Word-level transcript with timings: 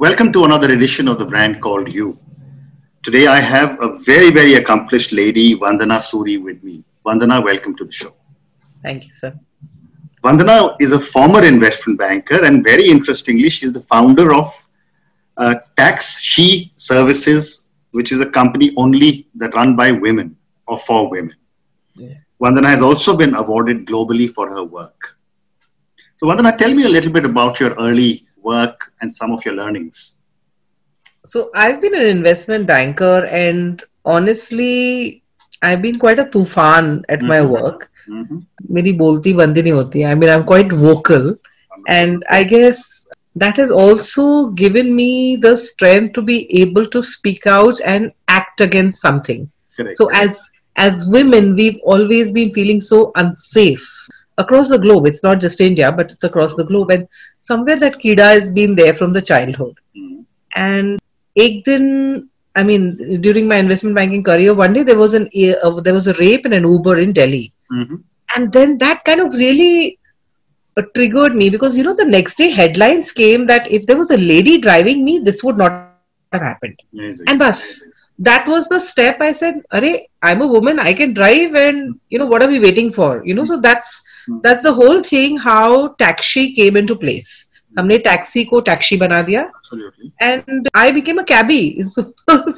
Welcome 0.00 0.32
to 0.32 0.46
another 0.46 0.72
edition 0.72 1.08
of 1.08 1.18
the 1.18 1.26
brand 1.26 1.60
called 1.60 1.92
You. 1.92 2.18
Today 3.02 3.26
I 3.26 3.38
have 3.38 3.78
a 3.82 3.98
very, 3.98 4.30
very 4.30 4.54
accomplished 4.54 5.12
lady, 5.12 5.54
Vandana 5.56 5.98
Suri, 5.98 6.42
with 6.42 6.64
me. 6.64 6.82
Vandana, 7.04 7.44
welcome 7.44 7.76
to 7.76 7.84
the 7.84 7.92
show. 7.92 8.14
Thank 8.82 9.06
you, 9.06 9.12
sir. 9.12 9.38
Vandana 10.24 10.74
is 10.80 10.92
a 10.92 10.98
former 10.98 11.44
investment 11.44 11.98
banker, 11.98 12.42
and 12.42 12.64
very 12.64 12.88
interestingly, 12.88 13.50
she's 13.50 13.74
the 13.74 13.82
founder 13.82 14.34
of 14.34 14.46
uh, 15.36 15.56
Taxshe 15.76 16.70
Services, 16.76 17.70
which 17.90 18.10
is 18.10 18.22
a 18.22 18.30
company 18.30 18.72
only 18.78 19.28
that 19.34 19.54
run 19.54 19.76
by 19.76 19.90
women 19.90 20.34
or 20.66 20.78
for 20.78 21.10
women. 21.10 21.36
Yeah. 21.94 22.14
Vandana 22.40 22.68
has 22.68 22.80
also 22.80 23.14
been 23.14 23.34
awarded 23.34 23.84
globally 23.84 24.30
for 24.30 24.48
her 24.48 24.64
work. 24.64 25.18
So, 26.16 26.26
Vandana, 26.26 26.56
tell 26.56 26.72
me 26.72 26.84
a 26.84 26.88
little 26.88 27.12
bit 27.12 27.26
about 27.26 27.60
your 27.60 27.74
early 27.74 28.26
work 28.41 28.91
and 29.01 29.13
some 29.13 29.31
of 29.31 29.43
your 29.45 29.55
learnings. 29.55 30.15
So, 31.25 31.49
I've 31.55 31.81
been 31.81 31.95
an 31.95 32.05
investment 32.05 32.67
banker, 32.67 33.25
and 33.25 33.83
honestly, 34.05 35.23
I've 35.61 35.81
been 35.81 35.97
quite 35.97 36.19
a 36.19 36.25
tufan 36.25 37.03
at 37.09 37.19
mm-hmm. 37.19 37.27
my 37.27 37.41
work. 37.57 37.89
मेरी 38.71 38.91
बोलती 38.97 39.33
बंदी 39.33 39.61
नहीं 39.61 39.71
होती 39.73 40.01
I 40.03 40.15
mean 40.15 40.29
I 40.29 40.35
am 40.35 40.43
quite 40.51 40.73
vocal 40.81 41.35
and 41.93 42.23
I 42.35 42.43
guess 42.51 42.79
that 43.41 43.57
has 43.61 43.71
also 43.71 44.47
given 44.61 44.95
me 44.95 45.35
the 45.35 45.55
strength 45.63 46.13
to 46.13 46.21
be 46.29 46.37
able 46.59 46.87
to 46.95 47.01
speak 47.09 47.45
out 47.55 47.81
and 47.93 48.11
act 48.27 48.61
against 48.61 49.01
something. 49.01 49.43
Correct. 49.77 49.97
So 49.97 50.09
as 50.21 50.39
as 50.85 51.05
women, 51.07 51.55
we've 51.55 51.79
always 51.83 52.31
been 52.31 52.53
feeling 52.53 52.79
so 52.79 53.11
unsafe 53.15 53.85
across 54.38 54.68
the 54.68 54.78
globe. 54.78 55.06
It's 55.06 55.22
not 55.22 55.40
just 55.40 55.60
India, 55.60 55.92
but 55.92 56.10
it's 56.12 56.24
across 56.24 56.54
the 56.54 56.64
globe. 56.64 56.90
And 56.90 57.08
somewhere 57.40 57.76
that 57.76 57.98
kida 57.98 58.40
has 58.40 58.50
been 58.50 58.74
there 58.74 58.94
from 58.94 59.12
the 59.12 59.22
childhood. 59.22 59.78
Mm-hmm. 59.96 60.20
And 60.56 61.00
ek 61.36 61.64
din, 61.64 62.28
I 62.56 62.62
mean, 62.62 63.20
during 63.20 63.46
my 63.46 63.56
investment 63.56 63.96
banking 63.96 64.24
career, 64.24 64.54
one 64.54 64.72
day 64.72 64.82
there 64.82 64.98
was 64.98 65.14
an 65.14 65.28
uh, 65.62 65.80
there 65.80 65.94
was 65.94 66.08
a 66.08 66.14
rape 66.14 66.46
in 66.46 66.52
an 66.52 66.64
Uber 66.64 66.98
in 66.98 67.12
Delhi. 67.12 67.52
Mm-hmm. 67.72 67.96
And 68.36 68.52
then 68.52 68.78
that 68.78 69.04
kind 69.04 69.20
of 69.20 69.34
really 69.34 69.98
uh, 70.76 70.82
triggered 70.94 71.34
me 71.34 71.50
because, 71.50 71.76
you 71.76 71.84
know, 71.84 71.94
the 71.94 72.04
next 72.04 72.36
day 72.36 72.50
headlines 72.50 73.12
came 73.12 73.46
that 73.46 73.70
if 73.70 73.86
there 73.86 73.96
was 73.96 74.10
a 74.10 74.16
lady 74.16 74.58
driving 74.58 75.04
me, 75.04 75.18
this 75.18 75.42
would 75.42 75.56
not 75.56 75.90
have 76.32 76.42
happened. 76.42 76.78
Amazing. 76.92 77.26
And 77.28 77.38
bus. 77.38 77.84
That 78.18 78.46
was 78.46 78.68
the 78.68 78.78
step 78.78 79.20
I 79.22 79.32
said, 79.32 79.62
Are, 79.72 79.82
I'm 80.22 80.42
a 80.42 80.46
woman, 80.46 80.78
I 80.78 80.92
can 80.92 81.14
drive, 81.14 81.54
and 81.54 81.98
you 82.10 82.18
know, 82.18 82.26
what 82.26 82.42
are 82.42 82.48
we 82.48 82.60
waiting 82.60 82.92
for? 82.92 83.24
You 83.24 83.32
know, 83.32 83.44
so 83.44 83.58
that's 83.58 84.04
mm-hmm. 84.29 84.39
that's 84.43 84.63
the 84.63 84.73
whole 84.73 85.01
thing 85.01 85.37
how 85.37 85.89
taxi 86.05 86.47
came 86.61 86.81
into 86.83 86.95
place. 86.95 87.33
हमने 87.79 87.97
taxi 88.07 88.43
को 88.45 88.59
taxi 88.67 88.97
बना 88.97 89.21
दिया 89.29 89.41
and 90.21 90.67
I 90.77 90.91
became 90.91 91.17
a 91.19 91.23
कैबी 91.31 91.61
so 91.85 92.01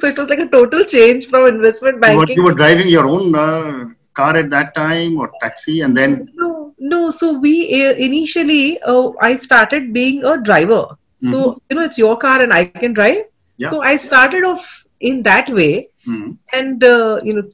it 0.08 0.18
was 0.18 0.28
like 0.28 0.40
a 0.40 0.44
total 0.52 0.84
change 0.92 1.26
from 1.30 1.46
investment 1.46 1.96
banking 2.00 2.38
you 2.38 2.44
were 2.48 2.56
driving 2.60 2.90
your 2.92 3.06
own 3.14 3.34
uh, 3.44 3.72
car 4.20 4.30
at 4.42 4.50
that 4.54 4.72
time 4.78 5.18
or 5.24 5.28
taxi 5.42 5.76
and 5.86 6.00
then 6.00 6.16
no 6.42 6.52
no 6.92 7.00
so 7.18 7.30
we 7.46 7.54
uh, 7.80 7.94
initially 8.08 8.62
uh, 8.92 9.06
i 9.28 9.34
started 9.46 9.92
being 9.98 10.24
a 10.32 10.36
driver 10.48 10.82
mm-hmm. 10.82 11.32
so 11.32 11.44
you 11.70 11.78
know 11.78 11.86
it's 11.90 12.02
your 12.02 12.16
car 12.26 12.36
and 12.46 12.58
i 12.58 12.64
can 12.82 12.98
drive 12.98 13.22
yeah. 13.64 13.70
so 13.70 13.80
i 13.92 13.94
started 14.08 14.48
off 14.50 14.68
in 15.10 15.22
that 15.30 15.50
way 15.60 15.72
mm-hmm. 16.06 16.30
and 16.60 16.84
uh, 16.84 17.20
you 17.30 17.34
know 17.38 17.46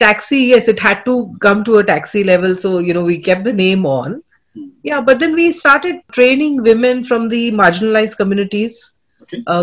taxi 0.00 0.40
yes 0.52 0.68
it 0.68 0.80
had 0.86 1.04
to 1.04 1.16
come 1.46 1.64
to 1.64 1.78
a 1.78 1.84
taxi 1.84 2.24
level 2.24 2.56
so 2.56 2.78
you 2.78 2.94
know 2.94 3.04
we 3.10 3.18
kept 3.28 3.44
the 3.44 3.52
name 3.52 3.86
on 3.86 4.16
mm-hmm. 4.16 4.68
yeah 4.82 5.00
but 5.00 5.20
then 5.20 5.34
we 5.34 5.50
started 5.52 6.00
training 6.12 6.62
women 6.62 7.04
from 7.04 7.28
the 7.36 7.44
marginalized 7.62 8.16
communities 8.24 8.80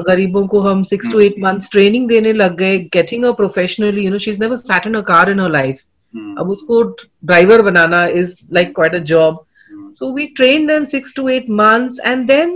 गरीबों 0.06 0.46
को 0.48 0.60
हम 0.62 0.82
six 0.84 1.12
to 1.12 1.20
eight 1.20 1.36
months 1.40 1.70
training 1.72 2.08
देने 2.10 2.32
लग 2.34 2.56
गए 2.58 2.78
getting 2.94 3.26
a 3.26 3.32
professionally 3.42 4.06
you 4.06 4.12
know 4.12 4.18
she 4.24 4.32
is 4.32 4.40
never 4.42 4.58
sat 4.58 4.88
in 4.88 4.94
a 4.96 5.02
car 5.10 5.30
in 5.32 5.40
her 5.40 5.52
life 5.52 5.80
Hmm. 6.14 6.38
अब 6.40 6.50
उसको 6.50 6.82
driver 7.26 7.62
banana 7.62 8.06
is 8.20 8.36
like 8.54 8.74
quite 8.76 8.96
a 8.96 9.00
job 9.14 9.46
so 9.98 10.08
we 10.16 10.24
trained 10.38 10.70
them 10.70 10.84
six 10.90 11.12
to 11.18 11.24
eight 11.34 11.48
months 11.60 11.96
and 12.10 12.32
then 12.32 12.52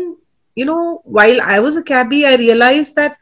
you 0.57 0.65
know 0.69 0.81
while 1.17 1.39
i 1.53 1.55
was 1.65 1.77
a 1.79 1.83
cabbie 1.87 2.19
i 2.31 2.33
realized 2.41 2.99
that 2.99 3.15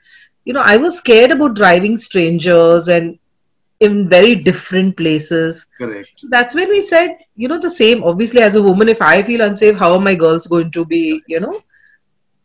you 0.49 0.55
know 0.57 0.63
i 0.71 0.73
was 0.83 0.97
scared 1.01 1.33
about 1.35 1.53
driving 1.59 1.95
strangers 2.03 2.89
and 2.95 3.13
in 3.80 4.08
very 4.08 4.34
different 4.34 4.96
places. 4.96 5.66
Correct. 5.78 6.10
So 6.16 6.28
that's 6.30 6.54
when 6.54 6.68
we 6.68 6.82
said 6.82 7.18
you 7.34 7.48
know 7.48 7.58
the 7.58 7.70
same 7.70 8.02
obviously 8.02 8.40
as 8.40 8.54
a 8.54 8.62
woman 8.62 8.88
if 8.88 9.02
i 9.02 9.22
feel 9.22 9.42
unsafe 9.42 9.76
how 9.76 9.92
are 9.92 10.00
my 10.00 10.14
girls 10.14 10.46
going 10.46 10.70
to 10.72 10.84
be 10.84 11.22
you 11.28 11.40
know? 11.40 11.62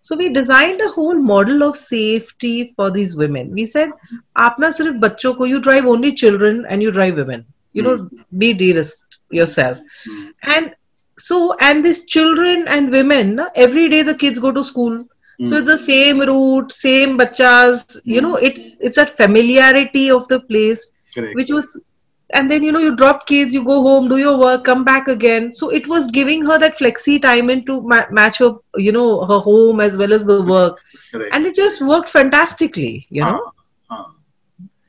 So 0.03 0.18
we 0.18 0.30
designed 0.30 0.81
a 0.81 0.90
whole 0.90 1.16
model 1.16 1.64
of 1.64 1.78
safety 1.78 2.74
for 2.75 2.90
these 2.91 3.16
women. 3.16 3.52
We 3.52 3.66
said 3.66 3.91
aapna 4.36 4.72
sirf 4.78 5.00
bachcho 5.00 5.38
ko 5.38 5.46
you 5.46 5.59
drive 5.62 5.86
only 5.86 6.12
children 6.14 6.66
and 6.68 6.81
you 6.81 6.91
drive 6.91 7.16
women. 7.16 7.46
You 7.74 7.84
know 7.84 7.97
mm. 7.97 8.25
be 8.38 8.53
de-risked 8.53 9.20
yourself. 9.30 9.78
Mm. 10.09 10.30
and 10.44 10.75
so 11.20 11.56
and 11.62 11.86
these 11.86 12.06
children 12.06 12.68
and 12.68 12.91
women 12.91 13.40
every 13.56 13.88
day 13.90 14.02
the 14.02 14.16
kids 14.16 14.40
go 14.40 14.52
to 14.52 14.64
school. 14.64 14.97
Mm. 15.40 15.50
so 15.50 15.58
it's 15.58 15.68
the 15.68 15.78
same 15.78 16.20
route 16.20 16.72
same 16.72 17.18
bachas 17.18 18.02
you 18.03 18.22
know 18.22 18.36
it's 18.47 18.66
it's 18.80 18.97
a 18.97 19.06
familiarity 19.06 20.09
of 20.12 20.28
the 20.34 20.40
place 20.41 20.90
Correct. 21.13 21.35
which 21.35 21.49
was 21.49 21.77
and 22.33 22.49
then 22.49 22.63
you 22.63 22.72
know 22.72 22.79
you 22.79 22.95
drop 22.95 23.25
kids 23.27 23.53
you 23.53 23.63
go 23.66 23.81
home 23.81 24.07
do 24.07 24.17
your 24.17 24.38
work 24.38 24.63
come 24.63 24.85
back 24.85 25.07
again 25.07 25.51
so 25.51 25.69
it 25.69 25.88
was 25.88 26.07
giving 26.07 26.45
her 26.45 26.57
that 26.57 26.77
flexi 26.77 27.22
time 27.22 27.49
in 27.49 27.66
to 27.66 27.81
ma- 27.81 28.07
match 28.09 28.38
her 28.38 28.53
you 28.75 28.91
know 28.91 29.25
her 29.25 29.39
home 29.39 29.81
as 29.81 29.97
well 29.97 30.13
as 30.13 30.23
the 30.25 30.41
work 30.41 30.79
Correct. 31.11 31.35
and 31.35 31.45
it 31.45 31.55
just 31.55 31.81
worked 31.81 32.07
fantastically 32.07 33.05
you 33.09 33.22
know 33.22 33.51
uh, 33.89 33.95
uh. 33.95 34.05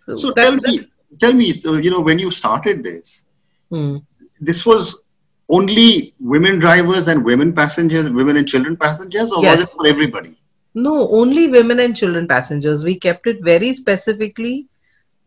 so, 0.00 0.14
so 0.14 0.32
tell 0.32 0.52
me 0.52 0.86
tell 1.18 1.32
me, 1.32 1.52
so, 1.52 1.76
you 1.76 1.90
know, 1.90 2.00
when 2.00 2.18
you 2.18 2.30
started 2.30 2.82
this, 2.82 3.24
hmm. 3.70 3.98
this 4.40 4.64
was 4.66 5.02
only 5.48 6.14
women 6.20 6.58
drivers 6.58 7.08
and 7.08 7.24
women 7.24 7.52
passengers, 7.52 8.10
women 8.10 8.36
and 8.36 8.48
children 8.48 8.76
passengers, 8.76 9.32
or 9.32 9.42
yes. 9.42 9.58
was 9.58 9.68
it 9.68 9.76
for 9.76 9.86
everybody? 9.86 10.36
No, 10.74 11.08
only 11.10 11.48
women 11.48 11.80
and 11.80 11.96
children 11.96 12.26
passengers. 12.26 12.82
We 12.82 12.98
kept 12.98 13.26
it 13.26 13.42
very 13.42 13.74
specifically 13.74 14.68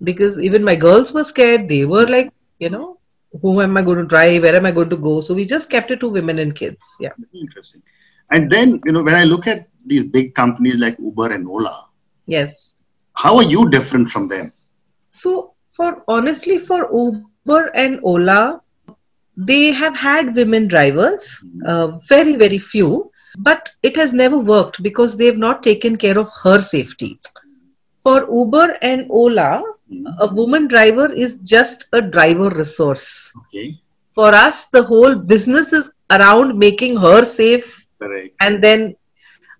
because 0.04 0.40
even 0.40 0.64
my 0.64 0.76
girls 0.76 1.14
were 1.14 1.24
scared. 1.24 1.68
They 1.70 1.86
were 1.86 2.06
like, 2.06 2.32
you 2.60 2.70
know, 2.70 3.00
who 3.42 3.62
am 3.62 3.78
I 3.78 3.82
going 3.82 3.98
to 3.98 4.06
drive? 4.06 4.44
Where 4.44 4.56
am 4.56 4.66
I 4.66 4.72
going 4.72 4.90
to 4.90 4.98
go? 4.98 5.22
So 5.22 5.34
we 5.34 5.46
just 5.46 5.70
kept 5.70 5.92
it 5.92 6.00
to 6.02 6.10
women 6.10 6.40
and 6.40 6.56
kids. 6.56 6.96
Yeah. 7.00 7.12
Interesting. 7.34 7.82
And 8.32 8.50
then, 8.50 8.82
you 8.86 8.92
know, 8.92 9.04
when 9.04 9.16
I 9.16 9.24
look 9.24 9.48
at 9.48 9.68
these 9.86 10.04
big 10.04 10.34
companies 10.36 10.80
like 10.80 10.98
Uber 11.00 11.32
and 11.34 11.48
Ola, 11.48 11.86
yes. 12.26 12.76
How 13.14 13.38
are 13.38 13.44
you 13.44 13.70
different 13.70 14.10
from 14.10 14.28
them? 14.28 14.52
So 15.10 15.54
for 15.72 16.04
honestly, 16.08 16.58
for 16.60 16.90
Uber 16.92 17.72
and 17.76 18.00
Ola, 18.04 18.62
they 19.38 19.72
have 19.72 19.96
had 19.96 20.36
women 20.36 20.68
drivers, 20.68 21.44
uh, 21.66 21.88
very, 22.08 22.36
very 22.36 22.58
few, 22.58 23.12
but 23.40 23.70
it 23.84 23.96
has 23.96 24.14
never 24.14 24.38
worked 24.38 24.82
because 24.82 25.18
they've 25.18 25.38
not 25.38 25.64
taken 25.64 25.98
care 25.98 26.18
of 26.18 26.30
her 26.44 26.60
safety. 26.60 27.20
For 28.04 28.28
Uber 28.32 28.78
and 28.82 29.08
Ola, 29.10 29.64
a 30.20 30.34
woman 30.34 30.68
driver 30.68 31.12
is 31.12 31.40
just 31.40 31.88
a 31.94 32.02
driver 32.02 32.50
resource. 32.50 33.34
Okay. 33.38 33.80
For 34.14 34.34
us, 34.34 34.68
the 34.70 34.84
whole 34.84 35.16
business 35.16 35.74
is 35.74 35.92
around 36.12 36.58
making 36.58 36.98
her 36.98 37.26
safe. 37.26 37.86
Correct. 38.00 38.36
And 38.42 38.64
then 38.64 38.96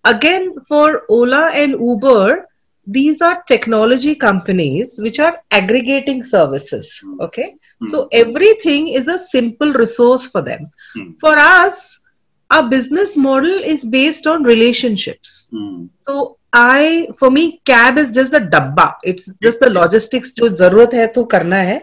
again, 0.04 0.56
for 0.68 1.04
Ola 1.10 1.52
and 1.54 1.74
Uber, 1.74 2.48
these 2.88 3.22
are 3.22 3.44
technology 3.48 4.16
companies 4.16 5.00
which 5.02 5.20
are 5.20 5.42
aggregating 5.52 6.24
services 6.24 7.04
okay 7.20 7.56
mm. 7.82 7.90
so 7.90 8.08
everything 8.12 8.90
is 8.90 9.08
a 9.08 9.18
simple 9.18 9.74
resource 9.74 10.28
for 10.28 10.42
them 10.42 10.70
mm. 10.96 11.20
for 11.20 11.36
us 11.38 12.06
our 12.52 12.70
business 12.70 13.18
model 13.18 13.58
is 13.64 13.84
based 13.84 14.28
on 14.28 14.44
relationships 14.44 15.50
mm. 15.54 15.90
so 16.08 16.38
i 16.56 17.08
for 17.20 17.30
me 17.30 17.62
cab 17.66 17.98
is 17.98 18.14
just 18.16 18.32
the 18.32 18.40
dabba. 18.40 18.96
It's 19.04 19.34
just 19.44 19.60
the 19.60 19.70
logistics 19.70 20.32
jo 20.32 20.50
zarurat 20.50 20.94
hai 20.94 21.08
to 21.16 21.26
karna 21.26 21.64
hai 21.66 21.82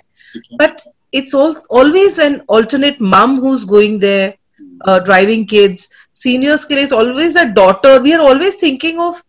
but 0.59 0.85
it's 1.13 1.35
all, 1.35 1.55
always 1.69 2.19
an 2.19 2.41
alternate 2.49 3.01
mom 3.01 3.39
who's 3.39 3.65
going 3.67 3.99
there 3.99 4.35
uh, 4.87 4.99
driving 5.01 5.47
kids. 5.47 5.91
Seniors 6.15 6.65
ke 6.65 6.79
it's 6.85 6.93
always 6.93 7.37
a 7.37 7.49
daughter. 7.61 8.01
We 8.01 8.15
are 8.15 8.21
always 8.21 8.57
thinking 8.57 8.99
of 8.99 9.23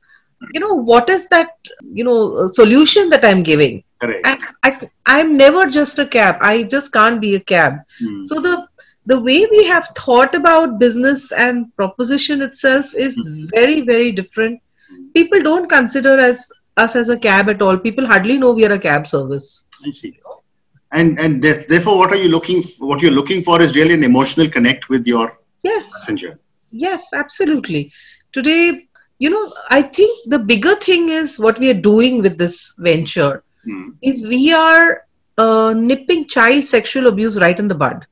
you 0.53 0.59
know 0.59 0.73
what 0.73 1.09
is 1.09 1.27
that 1.29 1.49
you 1.93 2.03
know 2.03 2.47
solution 2.47 3.09
that 3.09 3.23
i'm 3.25 3.43
giving? 3.43 3.83
Correct. 3.99 4.27
and 4.27 4.41
I, 4.63 4.89
i'm 5.05 5.37
never 5.37 5.65
just 5.67 5.99
a 5.99 6.05
cab. 6.05 6.37
I 6.41 6.63
just 6.63 6.91
can't 6.91 7.21
be 7.21 7.35
a 7.35 7.39
cab. 7.39 7.79
Hmm. 7.99 8.23
so 8.23 8.39
the 8.41 8.67
the 9.05 9.19
way 9.19 9.45
we 9.51 9.65
have 9.65 9.87
thought 9.97 10.35
about 10.35 10.79
business 10.79 11.31
and 11.31 11.73
proposition 11.75 12.41
itself 12.41 12.93
is 12.95 13.15
hmm. 13.15 13.45
very 13.55 13.81
very 13.81 14.11
different 14.11 14.61
people 15.13 15.41
don't 15.41 15.69
consider 15.69 16.19
as 16.19 16.51
us 16.77 16.95
as 16.95 17.09
a 17.09 17.17
cab 17.17 17.49
at 17.49 17.61
all. 17.61 17.77
People 17.77 18.07
hardly 18.07 18.37
know 18.37 18.51
we 18.51 18.65
are 18.65 18.73
a 18.73 18.79
cab 18.79 19.07
service. 19.07 19.67
I 19.85 19.91
see. 19.91 20.19
And 20.91 21.19
and 21.19 21.41
therefore 21.41 21.97
what 21.97 22.11
are 22.11 22.21
you 22.23 22.29
looking 22.29 22.61
for, 22.61 22.87
what 22.87 23.01
you're 23.01 23.11
looking 23.11 23.41
for 23.41 23.61
is 23.61 23.75
really 23.75 23.93
an 23.93 24.03
emotional 24.03 24.49
connect 24.49 24.89
with 24.89 25.07
your 25.07 25.37
yes. 25.63 25.91
passenger. 25.91 26.39
Yes 26.71 27.13
absolutely. 27.13 27.91
Today 28.31 28.87
you 29.19 29.29
know 29.29 29.53
i 29.69 29.79
think 29.81 30.11
the 30.31 30.39
bigger 30.39 30.75
thing 30.75 31.09
is 31.09 31.39
what 31.39 31.59
we 31.59 31.69
are 31.69 31.81
doing 31.87 32.21
with 32.23 32.37
this 32.37 32.73
venture 32.79 33.43
Hmm. 33.65 33.91
is 34.01 34.27
we 34.27 34.51
are 34.51 35.05
uh, 35.37 35.73
nipping 35.73 36.27
child 36.27 36.63
sexual 36.65 37.07
abuse 37.07 37.37
right 37.39 37.57
in 37.57 37.67
the 37.67 37.75
bud. 37.75 38.05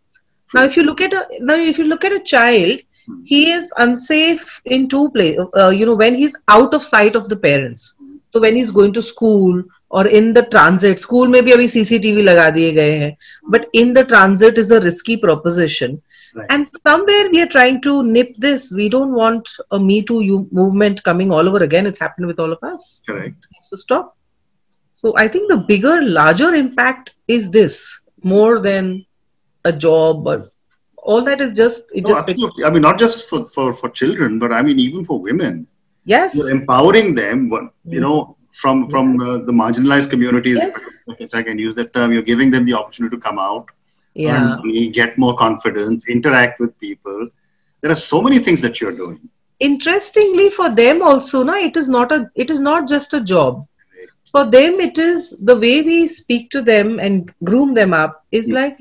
Now 0.54 0.64
if 0.64 0.78
you 0.78 0.84
look 0.84 1.02
at 1.02 1.14
a 1.14 1.28
now 1.40 1.56
if 1.56 1.78
you 1.78 1.86
look 1.86 2.06
at 2.06 2.14
a 2.14 2.20
child 2.20 2.80
he 3.25 3.51
is 3.51 3.73
unsafe 3.79 4.61
in 4.65 4.89
two 4.89 5.09
places 5.11 5.47
uh, 5.61 5.69
you 5.71 5.87
know 5.87 5.95
when 5.95 6.15
he's 6.15 6.37
out 6.49 6.75
of 6.75 6.85
sight 6.85 7.15
of 7.17 7.29
the 7.29 7.37
parents 7.37 7.97
so 8.33 8.41
when 8.41 8.57
he's 8.57 8.71
going 8.71 8.93
to 8.93 9.03
school 9.03 9.63
or 9.91 10.07
in 10.07 10.33
the 10.33 10.43
transit 10.55 10.99
school 10.99 11.27
में 11.35 11.43
भी 11.45 11.53
अभी 11.53 11.67
CCTV 11.75 12.23
लगा 12.25 12.49
दिए 12.57 12.73
गए 12.73 12.97
हैं 13.03 13.17
but 13.55 13.67
in 13.83 13.93
the 13.99 14.05
transit 14.13 14.59
is 14.65 14.71
a 14.71 14.81
risky 14.81 15.17
proposition 15.17 16.01
Right. 16.39 16.47
and 16.55 16.67
somewhere 16.87 17.29
we 17.33 17.41
are 17.43 17.47
trying 17.53 17.81
to 17.85 18.03
nip 18.03 18.33
this 18.45 18.71
we 18.79 18.89
don't 18.95 19.13
want 19.19 19.49
a 19.71 19.79
me 19.81 20.03
too 20.11 20.21
you 20.21 20.47
movement 20.59 21.03
coming 21.03 21.31
all 21.37 21.49
over 21.49 21.63
again 21.67 21.87
it's 21.91 21.99
happened 22.05 22.27
with 22.31 22.39
all 22.39 22.53
of 22.53 22.59
us 22.71 23.01
Correct. 23.09 23.47
so 23.69 23.77
stop 23.77 24.11
so 24.93 25.15
i 25.17 25.27
think 25.29 25.49
the 25.51 25.57
bigger 25.71 25.95
larger 26.03 26.55
impact 26.55 27.15
is 27.37 27.51
this 27.51 27.79
more 28.23 28.59
than 28.69 28.91
a 29.65 29.73
job 29.87 30.27
or 30.27 30.37
all 31.04 31.24
that 31.24 31.42
is 31.42 31.52
just 31.56 31.92
it 31.94 32.04
No, 32.04 32.10
just 32.10 32.30
absolutely. 32.30 32.64
I 32.66 32.70
mean, 32.70 32.82
not 32.82 33.00
just 33.00 33.30
for, 33.30 33.46
for, 33.46 33.72
for 33.74 33.90
children, 33.90 34.40
but 34.40 34.52
I 34.52 34.62
mean, 34.62 34.80
even 34.80 35.04
for 35.04 35.20
women. 35.20 35.68
yes 36.06 36.34
You're 36.36 36.52
empowering 36.52 37.16
them, 37.16 37.50
you 37.90 38.00
Mm. 38.00 38.02
know, 38.02 38.36
from 38.62 38.88
from 38.90 39.20
uh, 39.20 39.38
the 39.50 39.52
marginalized 39.52 40.10
communities. 40.10 40.58
Yes. 40.58 41.00
If 41.20 41.34
I 41.34 41.42
can 41.44 41.58
use 41.60 41.76
that 41.76 41.94
term, 41.94 42.12
you're 42.14 42.30
giving 42.34 42.52
them 42.52 42.66
the 42.66 42.74
opportunity 42.74 43.16
to 43.16 43.22
come 43.22 43.40
out, 43.40 43.66
yeah 44.14 44.58
money, 44.64 44.90
get 44.90 45.18
more 45.18 45.36
confidence, 45.36 46.08
interact 46.08 46.60
with 46.60 46.78
people. 46.80 47.28
There 47.82 47.92
are 47.92 48.02
so 48.12 48.22
many 48.22 48.40
things 48.40 48.62
that 48.62 48.80
you're 48.82 48.98
doing. 49.04 49.20
interestingly 49.60 50.50
for 50.50 50.70
them 50.70 51.02
also 51.02 51.44
no 51.44 51.54
it 51.54 51.76
is 51.76 51.88
not 51.88 52.12
a 52.12 52.30
it 52.36 52.50
is 52.50 52.60
not 52.60 52.88
just 52.88 53.14
a 53.14 53.22
job 53.32 53.66
for 54.32 54.44
them 54.56 54.80
it 54.80 54.98
is 54.98 55.30
the 55.50 55.56
way 55.64 55.82
we 55.82 56.08
speak 56.08 56.50
to 56.52 56.62
them 56.62 57.00
and 57.00 57.32
groom 57.44 57.74
them 57.74 57.94
up 57.94 58.24
is 58.32 58.50
Mm. 58.50 58.56
like 58.60 58.78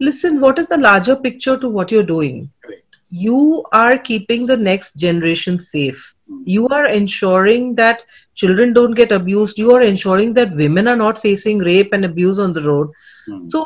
listen 0.00 0.40
what 0.40 0.58
is 0.58 0.66
the 0.68 0.76
larger 0.78 1.16
picture 1.16 1.56
to 1.56 1.68
what 1.68 1.90
you're 1.90 2.08
doing 2.10 2.50
Correct. 2.64 2.98
you 3.10 3.64
are 3.72 3.98
keeping 3.98 4.46
the 4.46 4.56
next 4.56 4.94
generation 5.06 5.58
safe 5.60 6.14
Mm. 6.30 6.42
you 6.54 6.68
are 6.76 6.86
ensuring 6.86 7.74
that 7.76 8.02
children 8.34 8.72
don't 8.78 8.94
get 9.00 9.12
abused 9.16 9.58
you 9.58 9.70
are 9.76 9.82
ensuring 9.82 10.32
that 10.38 10.50
women 10.62 10.86
are 10.92 10.96
not 11.02 11.18
facing 11.22 11.58
rape 11.68 11.92
and 11.92 12.04
abuse 12.04 12.38
on 12.46 12.52
the 12.52 12.62
road 12.62 12.88
Hmm. 13.26 13.44
so 13.52 13.62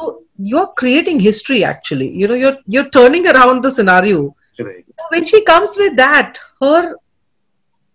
you're 0.50 0.68
creating 0.82 1.18
history 1.20 1.64
actually 1.64 2.08
you 2.20 2.28
know 2.28 2.38
you're 2.42 2.56
you're 2.66 2.88
turning 2.98 3.26
around 3.32 3.62
the 3.62 3.70
scenario 3.78 4.20
Correct. 4.56 4.88
when 5.10 5.24
she 5.24 5.42
comes 5.44 5.76
with 5.78 5.96
that 5.96 6.38
her 6.60 6.94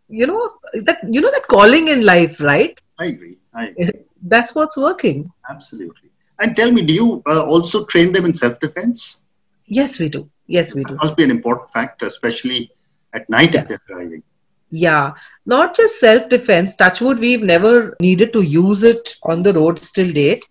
you 0.09 0.25
know 0.27 0.41
that 0.87 0.97
you 1.09 1.21
know 1.21 1.31
that 1.31 1.47
calling 1.47 1.87
in 1.87 2.05
life 2.05 2.39
right 2.41 2.79
I 2.99 3.05
agree. 3.07 3.37
I 3.53 3.67
agree. 3.67 3.91
that's 4.33 4.55
what's 4.55 4.77
working 4.77 5.31
Absolutely. 5.49 6.06
And 6.39 6.55
tell 6.55 6.71
me, 6.71 6.81
do 6.81 6.93
you 6.93 7.23
uh, 7.27 7.43
also 7.43 7.85
train 7.85 8.11
them 8.11 8.25
in 8.25 8.33
self-defense? 8.33 9.21
yes 9.67 9.99
we 9.99 10.07
do 10.09 10.29
yes 10.47 10.73
we 10.73 10.83
do 10.83 10.93
That 10.93 11.03
must 11.03 11.17
be 11.17 11.23
an 11.23 11.31
important 11.31 11.69
factor, 11.71 12.05
especially 12.05 12.71
at 13.13 13.29
night 13.29 13.55
if 13.55 13.67
they're 13.67 13.81
driving. 13.87 14.23
yeah 14.69 15.11
not 15.45 15.75
just 15.75 15.99
self 15.99 16.29
defense 16.29 16.75
touchwood 16.75 17.19
we've 17.19 17.43
never 17.43 17.95
needed 18.01 18.33
to 18.33 18.41
use 18.41 18.83
it 18.83 19.15
on 19.23 19.43
the 19.43 19.53
road 19.53 19.77
till 19.97 20.11
date 20.11 20.45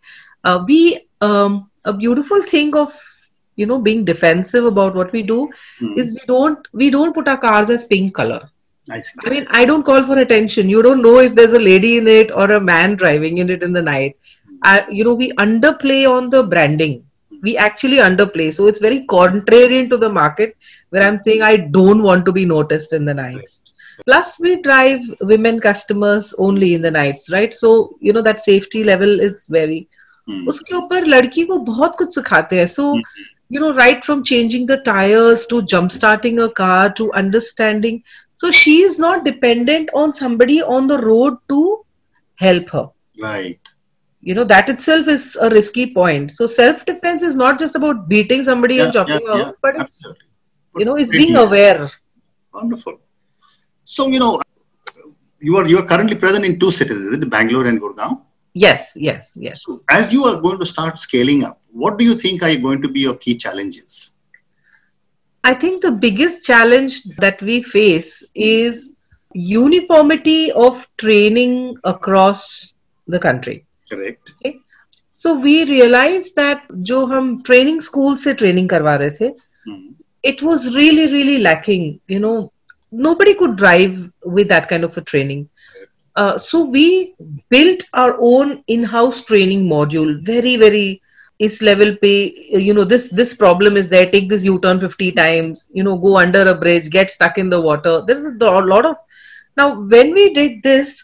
uh, 0.45 0.63
we 0.67 1.01
um, 1.21 1.71
a 1.85 1.93
beautiful 1.93 2.43
thing 2.43 2.75
of 2.77 2.93
you 3.57 3.67
know 3.67 3.79
being 3.79 4.05
defensive 4.05 4.65
about 4.65 4.95
what 4.95 5.13
we 5.13 5.23
do 5.23 5.39
Hmm. 5.81 5.93
is 5.97 6.15
we 6.15 6.25
don't 6.27 6.59
we 6.73 6.91
don't 6.91 7.15
put 7.15 7.29
our 7.29 7.37
cars 7.47 7.71
as 7.71 7.85
pink 7.85 8.15
color 8.15 8.41
I 8.91 9.01
see. 9.01 9.19
I 9.27 9.31
mean, 9.31 9.47
I 9.51 9.65
don't 9.65 9.83
call 9.85 10.05
for 10.05 10.17
attention. 10.19 10.69
You 10.69 10.81
don't 10.83 11.03
know 11.03 11.19
if 11.19 11.35
there's 11.35 11.53
a 11.53 11.59
lady 11.59 11.97
in 11.99 12.07
it 12.07 12.31
or 12.31 12.51
a 12.53 12.61
man 12.61 12.95
driving 12.95 13.39
in 13.39 13.51
it 13.51 13.63
in 13.63 13.73
the 13.73 13.83
night 13.83 14.17
I, 14.64 14.86
you 14.90 15.04
know, 15.04 15.14
we 15.14 15.32
underplay 15.34 16.10
on 16.10 16.30
the 16.30 16.44
branding. 16.44 17.04
We 17.42 17.58
actually 17.58 17.98
underplay. 17.98 18.54
So 18.54 18.68
it's 18.68 18.80
very 18.80 19.06
contrarian 19.08 19.90
to 19.90 19.98
the 19.98 20.10
market 20.10 20.56
where 20.90 21.04
I'm 21.04 21.18
saying 21.18 21.42
I 21.42 21.58
don't 21.58 22.04
want 22.04 22.26
to 22.26 22.32
be 22.32 22.46
noticed 22.46 22.94
in 22.94 23.06
the 23.06 23.14
nights. 23.14 23.64
Plus, 24.06 24.40
we 24.40 24.62
drive 24.62 25.02
women 25.22 25.60
customers 25.60 26.34
only 26.38 26.74
in 26.74 26.82
the 26.82 26.92
nights, 26.92 27.32
right? 27.32 27.54
So, 27.54 27.96
you 28.00 28.14
know, 28.14 28.22
that 28.22 28.40
safety 28.40 28.84
level 28.84 29.20
is 29.20 29.48
very. 29.48 29.88
Hmm. 30.30 30.46
उसके 30.48 30.76
ऊपर 30.76 31.06
लड़की 31.06 31.44
को 31.46 31.58
बहुत 31.68 31.96
कुछ 31.98 32.14
सिखाते 32.16 32.58
हैं 32.60 32.66
सो 32.68 32.84
you 33.54 33.60
know 33.60 33.72
right 33.74 34.06
from 34.06 34.24
changing 34.24 34.68
the 34.68 34.78
tires 34.84 35.46
to 35.54 35.62
jump 35.72 35.92
starting 35.92 36.40
a 36.44 36.48
car 36.60 36.94
to 37.00 37.12
understanding 37.22 37.98
so 38.42 38.52
she 38.60 38.76
is 38.90 39.00
not 39.06 39.26
dependent 39.26 39.90
on 40.02 40.14
somebody 40.14 40.62
on 40.62 40.88
the 40.92 41.00
road 41.00 41.40
to 41.50 41.60
help 42.36 42.70
her 42.70 42.86
Right. 43.22 43.74
you 44.27 44.35
know 44.35 44.45
that 44.53 44.69
itself 44.73 45.09
is 45.15 45.25
a 45.47 45.51
risky 45.51 45.85
point 45.95 46.33
so 46.33 46.47
self 46.47 46.85
defense 46.87 47.23
is 47.23 47.37
not 47.43 47.59
just 47.59 47.77
about 47.77 48.09
beating 48.09 48.43
somebody 48.45 48.81
and 48.81 48.93
chopping 48.93 49.27
off. 49.29 49.49
out 49.49 49.57
but 49.63 49.77
it's 49.77 50.01
absolutely. 50.03 50.29
you 50.75 50.85
know 50.87 50.97
it's 50.97 51.13
being 51.13 51.37
aware 51.37 51.89
Wonderful. 52.53 52.99
So, 53.85 54.09
you 54.09 54.19
know, 54.19 54.41
you 55.41 55.57
are 55.57 55.67
you 55.69 55.79
are 55.79 55.87
currently 55.87 56.17
present 56.17 56.45
in 56.45 56.59
two 56.59 56.71
cities, 56.71 56.99
is 56.99 57.13
it? 57.13 57.31
Bangalore 57.31 57.67
and 57.67 57.81
Gurgaon. 57.81 58.21
yes 58.55 58.93
yes 58.97 59.37
yes 59.41 59.63
So, 59.65 59.83
as 59.91 60.13
you 60.13 60.25
are 60.25 60.41
going 60.41 60.59
to 60.59 60.67
start 60.67 60.99
scaling 60.99 61.45
up, 61.45 61.61
what 61.73 61.99
do 61.99 62.05
you 62.05 62.15
think 62.15 62.43
are 62.43 62.55
going 62.57 62.83
to 62.83 62.89
be 62.89 63.01
your 63.01 63.17
key 63.17 63.37
challenges? 63.37 64.13
i 65.45 65.55
think 65.55 65.83
the 65.83 65.93
biggest 66.05 66.47
challenge 66.47 67.03
that 67.25 67.43
we 67.43 67.63
face 67.63 68.25
is 68.35 68.95
uniformity 69.35 70.53
of 70.53 70.89
training 70.99 71.77
across 71.85 72.75
the 73.09 73.19
country 73.19 73.66
Correct. 73.92 74.32
So 75.22 75.34
we 75.42 75.64
realise 75.64 76.28
that 76.38 76.62
जो 76.90 77.06
हम 77.06 77.36
training 77.46 77.82
school 77.82 78.16
से 78.18 78.34
training 78.42 78.70
करवा 78.70 78.96
रहे 79.04 79.10
थे 79.20 79.34
Hmm. 79.70 79.82
it 80.30 80.40
was 80.46 80.64
really 80.76 81.04
really 81.14 81.34
lacking 81.48 81.84
you 82.14 82.20
know 82.22 82.52
nobody 83.08 83.34
could 83.42 83.52
drive 83.58 83.98
with 84.38 84.48
that 84.52 84.68
kind 84.72 84.88
of 84.88 84.96
a 85.02 85.04
training 85.12 85.44
uh, 86.16 86.38
so 86.38 86.62
we 86.76 87.14
built 87.50 87.84
our 87.94 88.16
own 88.30 88.64
in-house 88.68 89.22
training 89.26 89.68
module 89.74 90.12
very 90.32 90.56
very 90.64 91.02
is 91.40 91.62
level 91.62 91.96
pay 92.02 92.16
you 92.68 92.74
know 92.74 92.84
this 92.94 93.08
this 93.22 93.36
problem 93.44 93.78
is 93.84 93.90
there 93.94 94.10
take 94.16 94.28
this 94.34 94.46
u-turn 94.46 94.80
50 94.88 95.12
times 95.22 95.66
you 95.80 95.84
know 95.84 95.96
go 96.08 96.18
under 96.18 96.42
a 96.54 96.56
bridge 96.66 96.90
get 96.98 97.10
stuck 97.18 97.38
in 97.38 97.50
the 97.50 97.62
water 97.70 97.96
there's 98.08 98.26
a 98.26 98.52
lot 98.76 98.86
of 98.86 98.96
now 99.58 99.70
when 99.96 100.12
we 100.20 100.34
did 100.34 100.62
this 100.64 101.04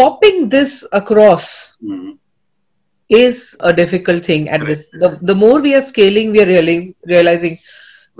copying 0.00 0.48
this 0.48 0.84
across 0.92 1.76
Hmm. 1.80 2.12
is 3.08 3.56
a 3.60 3.72
difficult 3.72 4.24
thing 4.24 4.48
at 4.48 4.66
this 4.66 4.88
the, 5.00 5.18
the 5.22 5.34
more 5.34 5.60
we 5.60 5.74
are 5.74 5.82
scaling 5.82 6.30
we 6.32 6.40
are 6.42 6.46
really 6.46 6.94
realizing 7.06 7.58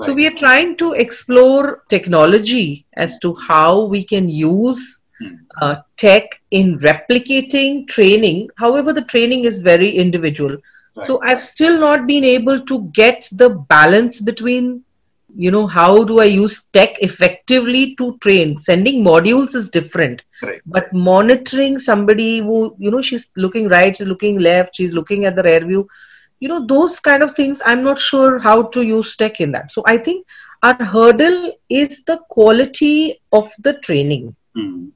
so 0.01 0.13
we 0.13 0.27
are 0.27 0.37
trying 0.45 0.77
to 0.77 0.93
explore 0.93 1.83
technology 1.89 2.87
as 2.97 3.19
to 3.21 3.35
how 3.49 3.85
we 3.87 4.05
can 4.05 4.29
use 4.29 5.01
Hmm. 5.21 5.35
uh, 5.63 5.77
tech 5.97 6.25
in 6.51 6.79
replicating 6.81 7.87
training 7.89 8.49
however 8.59 8.93
the 8.93 9.05
training 9.13 9.45
is 9.45 9.59
very 9.59 9.89
individual 9.91 10.57
Right. 10.97 11.07
so 11.07 11.21
i've 11.23 11.41
still 11.41 11.79
not 11.81 12.07
been 12.07 12.25
able 12.25 12.61
to 12.71 12.77
get 13.01 13.29
the 13.43 13.49
balance 13.75 14.21
between 14.21 14.83
you 15.35 15.51
know 15.51 15.67
how 15.67 16.03
do 16.05 16.21
i 16.21 16.25
use 16.25 16.65
tech 16.73 16.97
effectively 17.01 17.95
to 17.97 18.17
train 18.23 18.57
sending 18.59 19.05
modules 19.05 19.55
is 19.55 19.71
different 19.71 20.23
Correct. 20.41 20.63
but 20.67 20.93
monitoring 20.93 21.79
somebody 21.79 22.39
who 22.39 22.75
you 22.79 22.91
know 22.91 23.01
she's 23.01 23.31
looking 23.37 23.69
right 23.69 23.97
she's 23.97 24.07
looking 24.07 24.39
left 24.39 24.77
she's 24.77 24.93
looking 24.93 25.25
at 25.25 25.35
the 25.37 25.43
rear 25.43 25.61
view 25.65 25.87
you 26.41 26.49
know 26.49 26.65
those 26.67 26.99
kind 27.01 27.23
of 27.23 27.35
things 27.35 27.61
i'm 27.67 27.83
not 27.83 27.99
sure 27.99 28.39
how 28.39 28.63
to 28.63 28.83
use 28.83 29.17
tech 29.17 29.41
in 29.41 29.53
that 29.53 29.71
so 29.73 29.83
i 29.87 29.97
think 29.97 30.27
our 30.63 30.85
hurdle 30.85 31.53
is 31.69 32.05
the 32.05 32.19
quality 32.31 33.21
of 33.33 33.51
the 33.63 33.75
training 33.89 34.35
Hmm. 34.55 34.87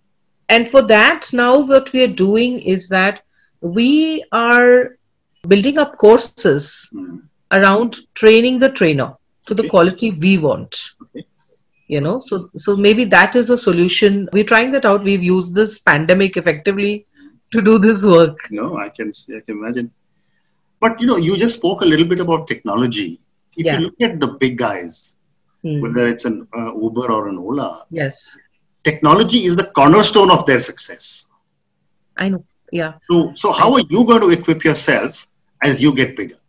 and 0.48 0.68
for 0.68 0.82
that 0.82 1.28
now 1.32 1.58
what 1.60 1.92
we 1.92 2.02
are 2.02 2.14
doing 2.26 2.60
is 2.60 2.88
that 2.88 3.22
we 3.60 4.24
are 4.32 4.90
building 5.48 5.78
up 5.78 5.96
courses 5.98 6.88
Hmm. 6.92 7.16
around 7.46 7.96
training 8.14 8.58
the 8.58 8.68
trainer 8.70 9.10
to 9.50 9.54
the 9.60 9.66
Okay. 9.66 9.74
quality 9.74 10.10
we 10.26 10.38
want 10.48 10.80
Okay. 11.02 11.24
you 11.88 12.00
know 12.00 12.18
so 12.20 12.48
so 12.64 12.76
maybe 12.76 13.04
that 13.04 13.36
is 13.36 13.50
a 13.50 13.58
solution 13.58 14.28
we're 14.32 14.50
trying 14.52 14.72
that 14.72 14.86
out 14.86 15.04
we've 15.04 15.22
used 15.22 15.54
this 15.54 15.78
pandemic 15.90 16.36
effectively 16.36 17.06
to 17.52 17.62
do 17.62 17.78
this 17.78 18.04
work 18.04 18.38
No, 18.50 18.76
I 18.78 18.88
can 18.90 19.12
I 19.36 19.40
can 19.46 19.56
imagine. 19.58 19.90
But 20.80 21.00
you 21.00 21.06
know, 21.06 21.16
you 21.16 21.36
just 21.38 21.58
spoke 21.58 21.82
a 21.82 21.86
little 21.92 22.06
bit 22.12 22.20
about 22.20 22.46
technology. 22.48 23.20
If 23.56 23.66
Yeah. 23.66 23.72
you 23.72 23.78
look 23.86 24.00
at 24.08 24.20
the 24.20 24.28
big 24.44 24.58
guys, 24.58 25.16
Hmm. 25.64 25.80
whether 25.82 26.06
it's 26.12 26.24
an 26.24 26.46
uh, 26.58 26.72
Uber 26.86 27.06
or 27.16 27.28
an 27.28 27.38
Ola, 27.38 27.70
yes 27.90 28.36
technology 28.84 29.44
is 29.44 29.56
the 29.56 29.66
cornerstone 29.80 30.30
of 30.30 30.46
their 30.46 30.60
success. 30.70 31.26
i 32.16 32.28
know 32.28 32.44
yeah 32.72 32.94
So, 33.10 33.32
so 33.34 33.52
how 33.52 33.72
are 33.74 33.84
you 33.90 34.04
going 34.04 34.20
to 34.22 34.30
equip 34.30 34.64
yourself 34.64 35.28
as 35.62 35.82
you 35.82 35.94
get 35.94 36.16
bigger? 36.16 36.39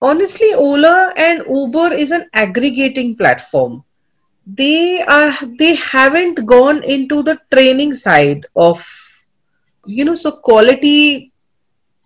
honestly 0.00 0.52
ola 0.54 1.12
and 1.16 1.42
uber 1.48 1.92
is 1.94 2.10
an 2.10 2.24
aggregating 2.32 3.14
platform 3.16 3.82
they 4.62 5.02
are 5.02 5.32
they 5.58 5.74
haven't 5.76 6.44
gone 6.46 6.82
into 6.84 7.22
the 7.22 7.38
training 7.52 7.94
side 7.94 8.46
of 8.56 8.84
you 9.86 10.04
know 10.04 10.14
so 10.14 10.30
quality 10.48 11.32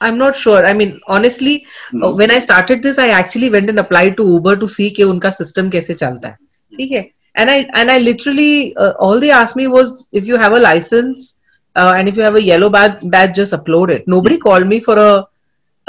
i'm 0.01 0.19
not 0.19 0.37
sure 0.37 0.65
i 0.67 0.73
mean 0.73 0.99
honestly 1.07 1.65
Hmm. 1.91 2.03
uh, 2.03 2.13
when 2.13 2.31
i 2.31 2.39
started 2.39 2.83
this 2.83 2.99
i 2.99 3.09
actually 3.21 3.51
went 3.51 3.69
and 3.71 3.79
applied 3.79 4.17
to 4.17 4.27
uber 4.35 4.57
to 4.57 4.69
see 4.77 4.91
कि 4.99 5.03
उनका 5.13 5.31
system 5.41 5.71
कैसे 5.77 5.95
चलता 6.03 6.29
है 6.29 6.37
ठीक 6.77 6.93
है 6.93 7.03
and 7.41 7.51
i 7.51 7.59
and 7.81 7.91
i 7.93 7.99
literally 7.99 8.75
uh, 8.85 8.93
all 9.07 9.21
they 9.25 9.31
asked 9.41 9.57
me 9.61 9.67
was 9.75 9.91
if 10.21 10.27
you 10.31 10.37
have 10.45 10.53
a 10.59 10.61
license 10.65 11.27
uh, 11.77 11.93
and 11.97 12.09
if 12.09 12.17
you 12.17 12.23
have 12.23 12.37
a 12.41 12.43
yellow 12.43 12.69
badge, 12.77 12.97
badge 13.15 13.35
just 13.41 13.53
upload 13.59 13.91
it 13.97 14.09
nobody 14.15 14.39
called 14.47 14.67
me 14.73 14.81
for 14.81 14.97
a, 14.99 15.13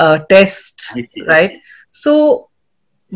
a 0.06 0.20
test 0.30 0.86
I 0.96 1.04
see. 1.04 1.32
right 1.34 1.58
So 2.05 2.49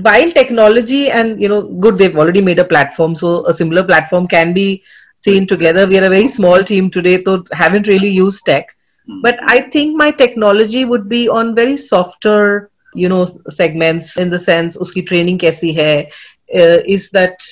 while 0.06 0.30
technology 0.32 1.10
and 1.10 1.40
you 1.42 1.48
know 1.52 1.62
good 1.84 1.98
they've 1.98 2.16
already 2.16 2.42
made 2.48 2.58
a 2.58 2.64
platform 2.72 3.14
so 3.14 3.46
a 3.46 3.52
similar 3.52 3.84
platform 3.84 4.26
can 4.26 4.52
be 4.52 4.82
seen 5.16 5.46
together. 5.46 5.86
We 5.86 5.98
are 5.98 6.04
a 6.04 6.08
very 6.08 6.28
small 6.28 6.64
team 6.64 6.90
today 6.90 7.22
so 7.24 7.44
haven't 7.52 7.86
really 7.86 8.08
used 8.08 8.44
tech. 8.46 8.76
Hmm. 9.06 9.20
but 9.24 9.38
i 9.52 9.60
think 9.74 9.96
my 9.96 10.10
technology 10.22 10.80
would 10.88 11.08
be 11.08 11.20
on 11.34 11.54
very 11.58 11.76
softer 11.82 12.70
you 13.02 13.08
know 13.12 13.20
segments 13.58 14.10
in 14.24 14.32
the 14.34 14.40
sense 14.46 14.76
uski 14.84 15.02
training 15.10 15.38
kaisi 15.44 15.70
hai 15.78 15.94
uh, 16.62 16.78
is 16.96 17.10
that 17.18 17.46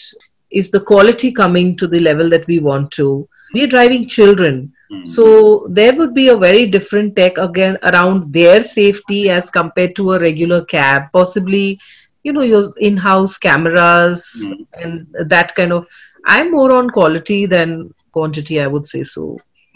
is 0.50 0.70
the 0.70 0.80
quality 0.80 1.30
coming 1.32 1.76
to 1.76 1.86
the 1.86 2.00
level 2.00 2.28
that 2.30 2.46
we 2.46 2.58
want 2.58 2.90
to. 2.92 3.28
We 3.54 3.64
are 3.64 3.72
driving 3.74 4.08
children 4.08 4.72
Hmm. 4.90 5.02
so 5.02 5.66
there 5.78 5.94
would 5.96 6.14
be 6.14 6.28
a 6.28 6.36
very 6.36 6.66
different 6.66 7.14
tech 7.16 7.36
again 7.38 7.76
around 7.90 8.32
their 8.32 8.60
safety 8.60 9.28
as 9.30 9.50
compared 9.50 9.94
to 9.96 10.12
a 10.12 10.18
regular 10.20 10.60
cab 10.64 11.02
possibly 11.12 11.78
you 12.24 12.32
know 12.32 12.42
your 12.52 12.64
in-house 12.88 13.36
cameras 13.46 14.24
Hmm. 14.46 14.62
and 14.82 15.30
that 15.34 15.54
kind 15.58 15.72
of 15.78 15.86
i'm 16.36 16.50
more 16.58 16.70
on 16.78 16.90
quality 16.98 17.40
than 17.54 17.74
quantity 18.12 18.60
i 18.60 18.66
would 18.74 18.86
say 18.92 19.02
so 19.14 19.26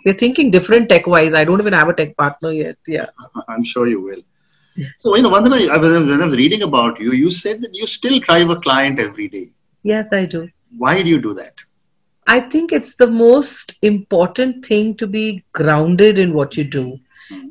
we're 0.04 0.21
thinking 0.25 0.50
different 0.57 0.88
tech 0.88 1.07
wise 1.07 1.35
i 1.40 1.45
don't 1.45 1.61
even 1.64 1.73
have 1.81 1.88
a 1.95 1.97
tech 2.00 2.16
partner 2.16 2.52
yet 2.52 2.76
yeah 2.87 3.07
I'm 3.49 3.64
sure 3.64 3.87
you 3.87 4.00
will. 4.00 4.23
So, 4.99 5.14
you 5.16 5.23
know, 5.23 5.31
Vandana, 5.31 5.69
I 5.69 5.76
when 5.78 6.23
I 6.23 6.25
was 6.25 6.37
reading 6.37 6.62
about 6.62 6.99
you, 6.99 7.12
you 7.12 7.31
said 7.31 7.61
that 7.62 7.75
you 7.75 7.87
still 7.87 8.19
drive 8.21 8.49
a 8.50 8.57
client 8.66 8.99
every 8.99 9.28
day. 9.28 9.50
yes 9.90 10.12
i 10.19 10.25
do 10.35 10.40
Why 10.83 10.92
do 11.02 11.11
you 11.14 11.19
do 11.26 11.33
that? 11.38 11.62
I 12.26 12.38
think 12.41 12.73
it's 12.73 12.95
the 12.97 13.07
most 13.07 13.79
important 13.83 14.64
thing 14.64 14.95
to 14.97 15.07
be 15.07 15.45
grounded 15.52 16.19
in 16.19 16.33
what 16.33 16.57
you 16.57 16.64
do. 16.64 16.99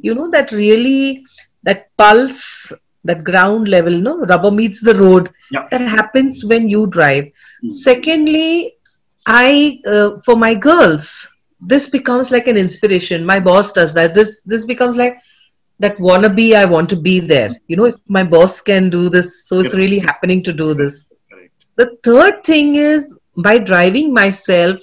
You 0.01 0.13
know 0.13 0.29
that 0.31 0.51
really 0.51 1.23
that 1.63 1.89
pulse 1.97 2.71
that 3.03 3.23
ground 3.23 3.67
level 3.67 3.91
no? 3.93 4.19
Rubber 4.19 4.51
meets 4.51 4.81
the 4.81 4.93
road. 4.95 5.29
Yeah. 5.51 5.67
that 5.71 5.81
happens 5.81 6.45
when 6.45 6.67
you 6.67 6.87
drive. 6.87 7.25
Hmm. 7.61 7.69
secondly 7.69 8.75
i 9.27 9.79
uh, 9.87 10.09
for 10.25 10.35
my 10.35 10.53
girls 10.53 11.27
this 11.61 11.89
becomes 11.89 12.31
like 12.31 12.47
an 12.47 12.57
inspiration. 12.57 13.23
My 13.23 13.39
boss 13.39 13.71
does 13.71 13.93
that. 13.93 14.15
This 14.15 14.41
this 14.45 14.65
becomes 14.65 14.95
like 14.95 15.17
that 15.79 15.97
wannabe 15.97 16.55
i 16.55 16.65
want 16.65 16.89
to 16.89 16.95
be 16.95 17.19
there. 17.19 17.49
You 17.67 17.75
know 17.77 17.85
if 17.85 17.95
my 18.07 18.23
boss 18.23 18.61
can 18.61 18.89
do 18.89 19.09
this 19.09 19.47
so 19.47 19.59
it's 19.59 19.75
really 19.75 19.99
happening 19.99 20.43
to 20.43 20.53
do 20.53 20.73
this. 20.73 21.05
The 21.75 21.97
third 22.03 22.43
thing 22.43 22.75
is 22.75 23.17
by 23.37 23.57
driving 23.57 24.13
myself 24.13 24.79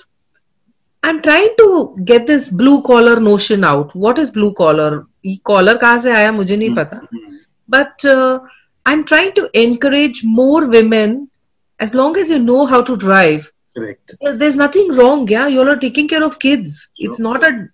i'm 1.02 1.20
trying 1.22 1.54
to 1.58 1.96
get 2.04 2.26
this 2.26 2.50
blue 2.50 2.82
collar 2.82 3.20
notion 3.20 3.64
out. 3.64 3.94
What 3.94 4.18
is 4.18 4.30
blue 4.30 4.52
collar? 4.52 5.06
Collar 5.44 5.76
kahan 5.78 6.00
se 6.00 6.10
aaya 6.10 6.32
mujhe 6.38 6.56
nahi 6.62 6.68
hmm. 6.68 6.74
pata. 6.74 7.08
But 7.68 8.04
uh, 8.04 8.40
i'm 8.86 9.04
trying 9.04 9.32
to 9.38 9.48
encourage 9.60 10.22
more 10.24 10.66
women 10.66 11.30
as 11.78 11.94
long 11.94 12.16
as 12.16 12.30
you 12.30 12.38
know 12.38 12.66
how 12.66 12.82
to 12.82 12.96
drive. 12.96 13.50
Correct. 13.76 14.14
There's 14.42 14.56
nothing 14.56 14.92
wrong 14.92 15.28
yeah. 15.28 15.46
You 15.46 15.60
all 15.60 15.68
are 15.74 15.82
taking 15.86 16.08
care 16.08 16.24
of 16.24 16.38
kids. 16.38 16.90
Sure. 17.00 17.10
it's 17.10 17.18
not 17.18 17.44
a 17.44 17.68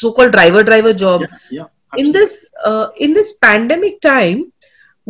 so 0.00 0.12
called 0.12 0.32
driver 0.32 0.62
driver 0.62 0.92
job. 0.92 1.22
Yeah, 1.22 1.38
yeah, 1.50 1.66
in 1.96 2.12
this 2.12 2.50
uh, 2.64 2.88
in 2.96 3.12
this 3.14 3.34
pandemic 3.34 4.00
time 4.00 4.52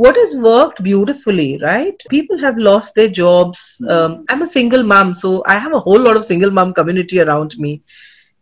what 0.02 0.16
has 0.16 0.36
worked 0.44 0.82
beautifully 0.82 1.58
right? 1.62 2.02
People 2.10 2.38
have 2.38 2.58
lost 2.58 2.94
their 2.94 3.08
jobs. 3.08 3.60
Um, 3.88 4.20
i'm 4.28 4.42
a 4.42 4.52
single 4.54 4.84
mom 4.92 5.14
so 5.14 5.42
i 5.46 5.58
have 5.58 5.74
a 5.74 5.84
whole 5.86 6.00
lot 6.08 6.16
of 6.16 6.24
single 6.24 6.50
mom 6.50 6.74
community 6.74 7.20
around 7.20 7.58
me. 7.58 7.82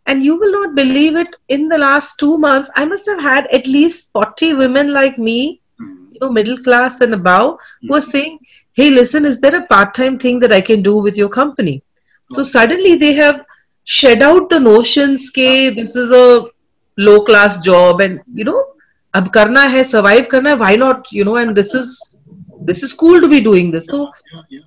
And 0.05 0.23
you 0.23 0.35
will 0.39 0.51
not 0.51 0.75
believe 0.75 1.15
it 1.15 1.35
in 1.49 1.67
the 1.69 1.77
last 1.77 2.19
two 2.19 2.37
months 2.37 2.69
i 2.75 2.85
must 2.85 3.05
have 3.11 3.21
had 3.21 3.47
at 3.59 3.67
least 3.67 4.11
40 4.11 4.53
women 4.53 4.93
like 4.93 5.17
me 5.17 5.61
Hmm. 5.79 5.91
you 6.11 6.19
know 6.21 6.29
middle 6.31 6.57
class 6.63 7.01
and 7.01 7.13
above 7.13 7.57
who 7.87 7.95
are 7.95 8.01
saying 8.01 8.39
hey 8.73 8.89
listen 8.89 9.25
is 9.25 9.39
there 9.41 9.55
a 9.55 9.65
part-time 9.67 10.17
thing 10.23 10.39
that 10.39 10.51
i 10.51 10.61
can 10.61 10.81
do 10.81 10.97
with 10.97 11.17
your 11.17 11.29
company? 11.29 11.83
So 12.31 12.43
suddenly 12.43 12.95
they 12.95 13.13
have 13.13 13.45
shed 13.83 14.21
out 14.21 14.49
the 14.49 14.59
notions 14.59 15.29
ke 15.37 15.47
this 15.79 15.95
is 15.95 16.11
a 16.11 16.45
low 16.97 17.23
class 17.29 17.63
job 17.63 18.01
and 18.01 18.21
you 18.33 18.43
know 18.43 18.59
ab 19.13 19.31
karna 19.37 19.63
hai 19.75 19.83
survive 19.91 20.29
karna 20.33 20.51
hai 20.55 20.59
why 20.63 20.75
not 20.83 21.11
you 21.17 21.23
know 21.29 21.35
and 21.43 21.55
this 21.55 21.73
is 21.81 21.93
this 22.71 22.83
is 22.87 22.93
cool 23.03 23.19
to 23.25 23.29
be 23.35 23.39
doing 23.49 23.71
this 23.75 23.87
so 23.93 23.99
Yeah, 24.33 24.41
yeah. 24.57 24.65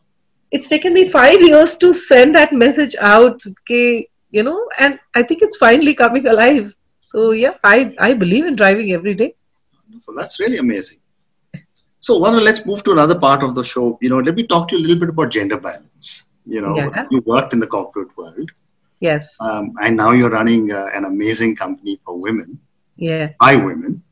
it's 0.50 0.68
taken 0.68 0.94
me 0.94 1.04
5 1.08 1.42
years 1.48 1.76
to 1.84 1.92
send 1.92 2.34
that 2.34 2.52
message 2.64 2.96
out 3.14 3.40
you 4.38 4.42
know 4.42 4.58
and 4.78 4.98
i 5.14 5.22
think 5.22 5.42
it's 5.42 5.56
finally 5.56 5.94
coming 5.94 6.26
alive 6.34 6.74
so 7.10 7.30
yeah 7.32 7.54
i 7.64 7.76
i 8.08 8.12
believe 8.24 8.46
in 8.46 8.56
driving 8.64 8.92
every 9.00 9.14
day 9.22 9.30
So 10.04 10.12
that's 10.16 10.36
really 10.40 10.58
amazing. 10.60 10.98
So, 12.06 12.14
Vana, 12.22 12.40
let's 12.46 12.60
move 12.68 12.82
to 12.86 12.92
another 12.92 13.16
part 13.24 13.42
of 13.46 13.54
the 13.58 13.64
show. 13.70 13.84
You 14.04 14.08
know, 14.12 14.18
let 14.28 14.34
me 14.38 14.44
talk 14.52 14.68
to 14.68 14.76
you 14.76 14.80
a 14.80 14.84
little 14.84 15.00
bit 15.02 15.10
about 15.14 15.30
gender 15.36 15.58
balance. 15.66 16.08
You 16.54 16.60
know, 16.64 16.74
Yeah. 16.78 17.04
you 17.14 17.20
worked 17.32 17.52
in 17.56 17.60
the 17.64 17.68
corporate 17.74 18.12
world, 18.20 18.48
yes 19.06 19.28
um, 19.48 19.72
and 19.84 19.96
now 20.02 20.10
you're 20.18 20.32
running 20.36 20.64
uh, 20.80 20.86
an 20.98 21.04
amazing 21.10 21.54
company 21.62 21.94
for 22.04 22.16
women, 22.26 22.58
yeah 23.08 23.28
by 23.46 23.52
women. 23.68 24.02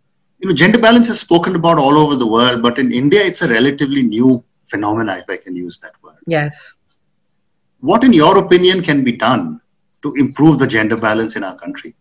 You 0.40 0.49
know, 0.49 0.54
gender 0.54 0.78
balance 0.78 1.09
is 1.09 1.20
spoken 1.20 1.54
about 1.54 1.78
all 1.78 1.97
over 1.99 2.16
the 2.16 2.26
world, 2.26 2.62
but 2.62 2.78
in 2.78 2.92
India, 2.92 3.23
it's 3.23 3.42
a 3.42 3.49
relatively 3.49 4.02
new 4.02 4.42
phenomena, 4.66 5.18
if 5.18 5.28
I 5.28 5.37
can 5.37 5.54
use 5.56 5.78
that 5.80 5.92
word. 6.02 6.16
yes 6.26 6.75
What, 7.80 8.04
in 8.04 8.12
your 8.12 8.38
opinion, 8.38 8.82
can 8.82 9.04
be 9.04 9.12
done 9.12 9.61
to 10.02 10.14
improve 10.14 10.59
the 10.59 10.66
gender 10.66 10.97
balance 10.97 11.37
in 11.37 11.44
our 11.44 11.56
country? 11.56 11.94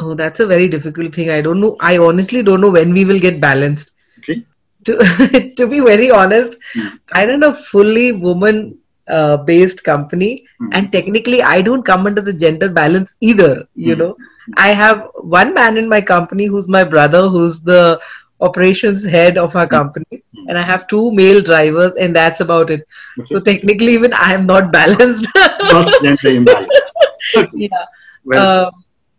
Oh, 0.00 0.14
that's 0.14 0.40
a 0.40 0.46
very 0.46 0.68
difficult 0.68 1.14
thing. 1.14 1.30
I 1.30 1.40
don't 1.40 1.60
know. 1.60 1.76
I 1.80 1.98
honestly 1.98 2.42
don't 2.42 2.60
know 2.60 2.70
when 2.70 2.92
we 2.92 3.04
will 3.04 3.20
get 3.20 3.40
balanced. 3.40 3.92
Okay. 4.18 4.44
To, 4.86 5.52
to 5.56 5.66
be 5.66 5.80
very 5.80 6.10
honest, 6.10 6.56
Hmm. 6.74 6.88
I 7.12 7.24
don't 7.26 7.40
know 7.40 7.52
fully 7.52 8.12
woman 8.12 8.78
uh, 9.08 9.36
based 9.38 9.84
company, 9.84 10.44
Hmm. 10.58 10.68
and 10.72 10.92
technically, 10.92 11.42
I 11.42 11.60
don't 11.62 11.82
come 11.84 12.06
under 12.06 12.20
the 12.22 12.32
gender 12.32 12.68
balance 12.68 13.16
either. 13.20 13.66
You 13.74 13.94
Hmm. 13.94 14.02
know, 14.02 14.16
I 14.56 14.68
have 14.68 15.08
one 15.16 15.54
man 15.54 15.76
in 15.76 15.88
my 15.88 16.00
company 16.00 16.46
who's 16.46 16.68
my 16.68 16.84
brother, 16.84 17.28
who's 17.28 17.60
the 17.60 18.00
operations 18.40 19.04
head 19.04 19.38
of 19.38 19.54
our 19.56 19.66
company, 19.66 20.22
Hmm. 20.34 20.48
and 20.48 20.58
I 20.58 20.62
have 20.62 20.86
two 20.88 21.10
male 21.12 21.40
drivers, 21.42 21.94
and 21.94 22.14
that's 22.16 22.40
about 22.40 22.70
it. 22.70 22.86
So, 23.24 23.40
technically, 23.40 23.92
even 23.94 24.12
I 24.14 24.32
am 24.34 24.46
not 24.46 24.72
balanced. 24.72 25.28
Not 25.70 25.86
gender 26.02 26.28
imbalance. 26.28 26.92
yeah. 27.52 27.84
Well. 28.24 28.46
Um, 28.46 28.70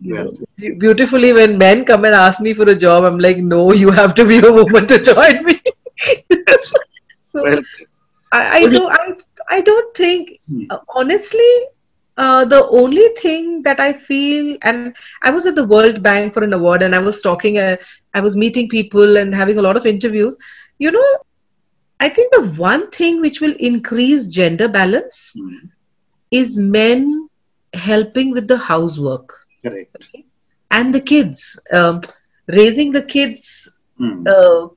Well 0.10 0.28
beautifully 0.80 1.34
when 1.34 1.58
men 1.58 1.84
come 1.86 2.06
and 2.06 2.14
ask 2.16 2.42
me 2.42 2.54
for 2.54 2.64
a 2.70 2.76
job 2.76 3.04
i'm 3.06 3.20
like 3.20 3.38
no 3.38 3.72
you 3.74 3.92
have 3.92 4.14
to 4.16 4.26
be 4.26 4.38
a 4.40 4.52
woman 4.52 4.88
to 4.88 5.00
join 5.02 5.44
me 5.46 5.60
so 7.22 7.42
well. 7.42 7.62
I, 8.32 8.42
I 8.60 8.68
do 8.68 8.88
I 8.90 9.05
don't 9.76 9.96
think 10.04 10.30
Hmm. 10.50 10.68
uh, 10.70 10.80
honestly 11.02 11.54
uh, 12.18 12.46
the 12.46 12.62
only 12.82 13.08
thing 13.22 13.64
that 13.64 13.80
i 13.80 13.94
feel 13.94 14.58
and 14.64 14.90
i 15.24 15.32
was 15.32 15.46
at 15.46 15.56
the 15.56 15.68
world 15.74 16.02
bank 16.04 16.34
for 16.34 16.44
an 16.44 16.54
award 16.54 16.82
and 16.84 16.96
i 16.96 17.00
was 17.10 17.22
talking 17.22 17.58
uh, 17.58 17.76
i 18.14 18.20
was 18.22 18.36
meeting 18.46 18.70
people 18.70 19.18
and 19.18 19.36
having 19.36 19.58
a 19.60 19.62
lot 19.68 19.78
of 19.78 19.86
interviews 19.96 20.38
you 20.80 20.92
know 20.92 21.08
i 22.00 22.10
think 22.10 22.32
the 22.34 22.46
one 22.62 22.90
thing 22.92 23.22
which 23.22 23.42
will 23.42 23.56
increase 23.60 24.30
gender 24.30 24.68
balance 24.68 25.36
Hmm. 25.36 25.70
is 26.32 26.58
men 26.58 27.30
helping 27.74 28.32
with 28.32 28.48
the 28.48 28.58
housework 28.58 29.32
Correct. 29.62 30.12
and 30.72 30.94
the 30.94 31.00
kids 31.02 31.60
um, 31.74 32.02
raising 32.48 32.92
the 32.92 33.02
kids 33.02 33.80
Hmm. 33.98 34.24
uh, 34.28 34.68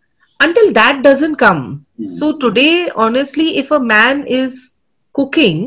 until 0.40 0.72
that 0.72 1.02
doesn't 1.02 1.36
come 1.36 1.86
Hmm. 1.96 2.06
so 2.06 2.36
today 2.38 2.90
honestly 2.94 3.58
if 3.58 3.70
a 3.70 3.80
man 3.80 4.26
is 4.26 4.77
cooking 5.18 5.60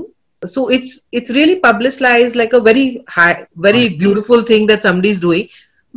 so 0.53 0.67
it's 0.69 0.91
it's 1.11 1.31
really 1.37 1.57
publicized 1.65 2.35
like 2.41 2.53
a 2.53 2.61
very 2.69 3.03
high 3.07 3.45
very 3.67 3.89
beautiful 4.03 4.41
thing 4.51 4.67
that 4.71 4.81
somebody's 4.87 5.19
doing 5.19 5.47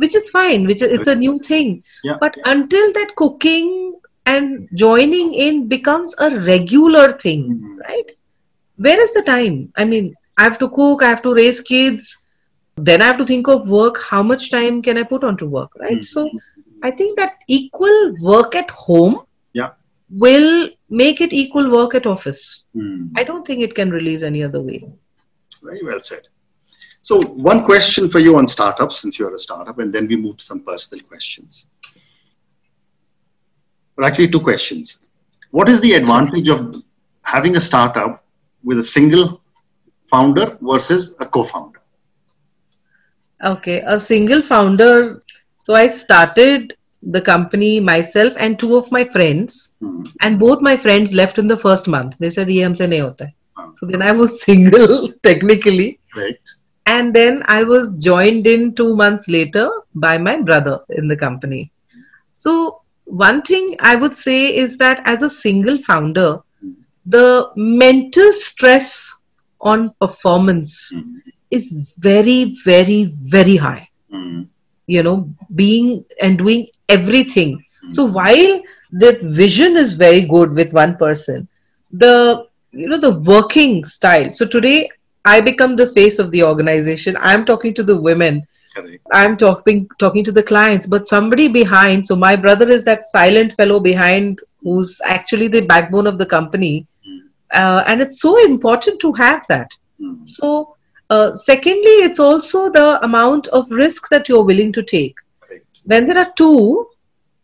which 0.03 0.15
is 0.15 0.29
fine 0.29 0.65
which 0.67 0.81
it's 0.81 1.07
a 1.07 1.15
new 1.15 1.37
thing 1.49 1.83
Yeah. 2.03 2.17
but 2.21 2.35
until 2.45 2.91
that 2.93 3.15
cooking 3.15 3.95
and 4.25 4.67
joining 4.75 5.33
in 5.33 5.67
becomes 5.67 6.15
a 6.19 6.29
regular 6.51 7.11
thing 7.25 7.43
Hmm. 7.47 7.77
right 7.89 8.11
where 8.87 9.01
is 9.07 9.13
the 9.13 9.23
time 9.31 9.57
i 9.77 9.85
mean 9.91 10.13
i 10.37 10.43
have 10.43 10.59
to 10.63 10.69
cook 10.77 11.03
i 11.03 11.09
have 11.13 11.21
to 11.27 11.33
raise 11.39 11.61
kids 11.71 12.09
then 12.89 13.01
i 13.01 13.05
have 13.11 13.17
to 13.21 13.25
think 13.31 13.47
of 13.55 13.69
work 13.69 14.01
how 14.09 14.21
much 14.31 14.49
time 14.51 14.81
can 14.87 14.97
i 14.97 15.03
put 15.13 15.23
onto 15.29 15.47
work 15.57 15.71
right 15.85 16.03
Hmm. 16.03 16.09
so 16.15 16.29
i 16.83 16.91
think 16.91 17.17
that 17.19 17.33
equal 17.59 17.99
work 18.31 18.55
at 18.63 18.69
home 18.87 19.15
Yeah. 19.15 19.23
Will 20.09 20.69
make 20.89 21.21
it 21.21 21.33
equal 21.33 21.69
work 21.71 21.95
at 21.95 22.05
office. 22.05 22.65
Hmm. 22.73 23.07
I 23.15 23.23
don't 23.23 23.45
think 23.45 23.61
it 23.61 23.75
can 23.75 23.89
release 23.89 24.21
any 24.21 24.43
other 24.43 24.61
way. 24.61 24.87
Very 25.63 25.81
well 25.83 25.99
said. 25.99 26.27
So, 27.01 27.21
one 27.21 27.63
question 27.63 28.09
for 28.09 28.19
you 28.19 28.35
on 28.37 28.47
startups, 28.47 28.99
since 28.99 29.19
you're 29.19 29.33
a 29.33 29.37
startup, 29.37 29.77
and 29.79 29.93
then 29.93 30.07
we 30.07 30.15
move 30.15 30.37
to 30.37 30.45
some 30.45 30.61
personal 30.61 31.03
questions. 31.05 31.69
Or 33.97 34.03
actually, 34.03 34.29
two 34.29 34.39
questions. 34.39 35.01
What 35.51 35.69
is 35.69 35.79
the 35.81 35.93
advantage 35.93 36.49
of 36.49 36.81
having 37.21 37.57
a 37.57 37.61
startup 37.61 38.25
with 38.63 38.79
a 38.79 38.83
single 38.83 39.41
founder 39.99 40.57
versus 40.61 41.15
a 41.19 41.25
co 41.25 41.43
founder? 41.43 41.79
Okay, 43.43 43.83
a 43.85 43.99
single 43.99 44.41
founder. 44.41 45.23
So, 45.61 45.75
I 45.75 45.85
started 45.87 46.75
the 47.05 47.21
company, 47.21 47.79
myself, 47.79 48.33
and 48.37 48.59
two 48.59 48.75
of 48.75 48.91
my 48.91 49.03
friends. 49.03 49.75
Mm-hmm. 49.81 50.03
And 50.21 50.39
both 50.39 50.61
my 50.61 50.75
friends 50.75 51.13
left 51.13 51.37
in 51.37 51.47
the 51.47 51.57
first 51.57 51.87
month. 51.87 52.17
They 52.17 52.29
said, 52.29 52.49
"Ye 52.49 52.61
humse 52.61 52.85
nahi 52.93 53.01
hota." 53.01 53.25
Mm-hmm. 53.25 53.71
So 53.75 53.85
then 53.85 54.01
I 54.01 54.11
was 54.11 54.41
single 54.49 55.11
technically. 55.29 55.99
Right. 56.15 56.39
And 56.87 57.13
then 57.13 57.43
I 57.47 57.63
was 57.63 57.95
joined 58.03 58.45
in 58.47 58.75
two 58.75 58.95
months 58.95 59.27
later 59.27 59.69
by 59.95 60.17
my 60.17 60.37
brother 60.41 60.79
in 60.89 61.07
the 61.07 61.15
company. 61.15 61.71
So 62.33 62.81
one 63.05 63.41
thing 63.41 63.75
I 63.79 63.95
would 63.95 64.15
say 64.15 64.55
is 64.55 64.77
that 64.77 65.01
as 65.05 65.23
a 65.23 65.29
single 65.29 65.79
founder, 65.79 66.39
hmm. 66.61 66.73
the 67.05 67.49
mental 67.55 68.33
stress 68.33 69.15
on 69.61 69.93
performance 69.99 70.91
hmm. 70.93 71.17
is 71.49 71.93
very, 71.97 72.55
very, 72.63 73.09
very 73.29 73.55
high 73.55 73.87
hmm. 74.15 74.43
you 74.87 75.03
know 75.03 75.29
being 75.53 76.05
and 76.21 76.37
doing 76.37 76.67
everything. 76.89 77.63
So, 77.89 78.05
while 78.05 78.61
that 78.93 79.21
vision 79.21 79.77
is 79.77 79.93
very 79.93 80.21
good 80.21 80.51
with 80.51 80.73
one 80.73 80.97
person, 80.97 81.47
the 81.91 82.47
you 82.71 82.89
know 82.89 82.97
the 82.97 83.19
working 83.19 83.85
style. 83.85 84.31
So 84.33 84.45
today 84.45 84.89
I 85.23 85.41
become 85.41 85.75
the 85.75 85.87
face 85.87 86.19
of 86.19 86.31
the 86.31 86.43
organization. 86.43 87.17
I'm 87.19 87.45
talking 87.45 87.73
to 87.75 87.83
the 87.83 87.95
women. 87.95 88.45
I'm 89.13 89.37
talking 89.37 89.87
talking 89.99 90.23
to 90.25 90.31
the 90.31 90.43
clients, 90.43 90.85
but 90.85 91.07
somebody 91.07 91.47
behind. 91.47 92.05
So 92.05 92.15
my 92.15 92.35
brother 92.35 92.69
is 92.69 92.83
that 92.83 93.05
silent 93.05 93.53
fellow 93.53 93.79
behind 93.79 94.39
who's 94.61 94.99
actually 95.05 95.47
the 95.47 95.61
backbone 95.61 96.07
of 96.07 96.17
the 96.17 96.25
company, 96.25 96.85
uh, 97.53 97.83
and 97.87 98.01
it's 98.01 98.19
so 98.19 98.37
important 98.43 98.99
to 99.01 99.13
have 99.13 99.45
that. 99.47 99.71
Hmm. 99.99 100.25
So 100.25 100.75
uh, 101.09 101.33
secondly, 101.33 101.95
it's 102.07 102.19
also 102.19 102.69
the 102.69 103.03
amount 103.03 103.47
of 103.47 103.71
risk 103.71 104.09
that 104.09 104.27
you're 104.27 104.43
willing 104.43 104.73
to 104.73 104.83
take. 104.83 105.15
When 105.85 106.05
there 106.07 106.17
are 106.19 106.31
two, 106.35 106.87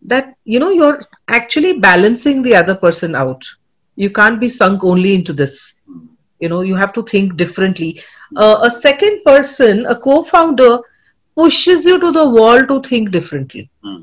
that 0.05 0.36
you 0.45 0.60
know 0.60 0.71
you're 0.71 1.01
actually 1.27 1.79
balancing 1.79 2.41
the 2.43 2.55
other 2.55 2.75
person 2.75 3.15
out. 3.15 3.43
You 3.95 4.10
can't 4.12 4.39
be 4.39 4.50
sunk 4.50 4.83
only 4.83 5.15
into 5.15 5.33
this 5.33 5.75
you 6.39 6.50
know 6.50 6.62
you 6.62 6.75
have 6.75 6.93
to 6.93 7.01
think 7.03 7.36
differently 7.38 8.01
uh, 8.36 8.57
a 8.63 8.69
second 8.69 9.21
person 9.25 9.86
a 9.86 9.95
co-founder 9.95 10.79
pushes 11.36 11.86
you 11.86 12.00
to 12.00 12.12
the 12.12 12.27
wall 12.29 12.65
to 12.65 12.81
think 12.81 13.12
differently 13.12 13.69
Hmm. 13.83 14.01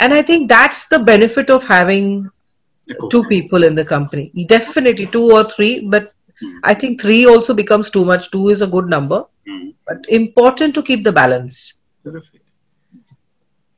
and 0.00 0.12
i 0.14 0.22
think 0.22 0.48
that's 0.48 0.86
the 0.88 0.98
benefit 0.98 1.50
of 1.50 1.64
having 1.64 2.28
two 3.10 3.22
people 3.32 3.64
in 3.68 3.74
the 3.74 3.84
company 3.84 4.30
definitely 4.48 5.06
two 5.06 5.24
or 5.38 5.44
three 5.54 5.72
but 5.94 6.12
Hmm. 6.40 6.58
i 6.64 6.74
think 6.74 7.00
three 7.00 7.24
also 7.26 7.54
becomes 7.54 7.90
too 7.90 8.04
much 8.04 8.30
two 8.30 8.48
is 8.48 8.62
a 8.62 8.72
good 8.76 8.88
number 8.96 9.22
Hmm. 9.46 9.70
but 9.86 9.98
important 10.20 10.74
to 10.74 10.82
keep 10.82 11.04
the 11.04 11.12
balance 11.22 11.58
Terrific. 12.04 12.41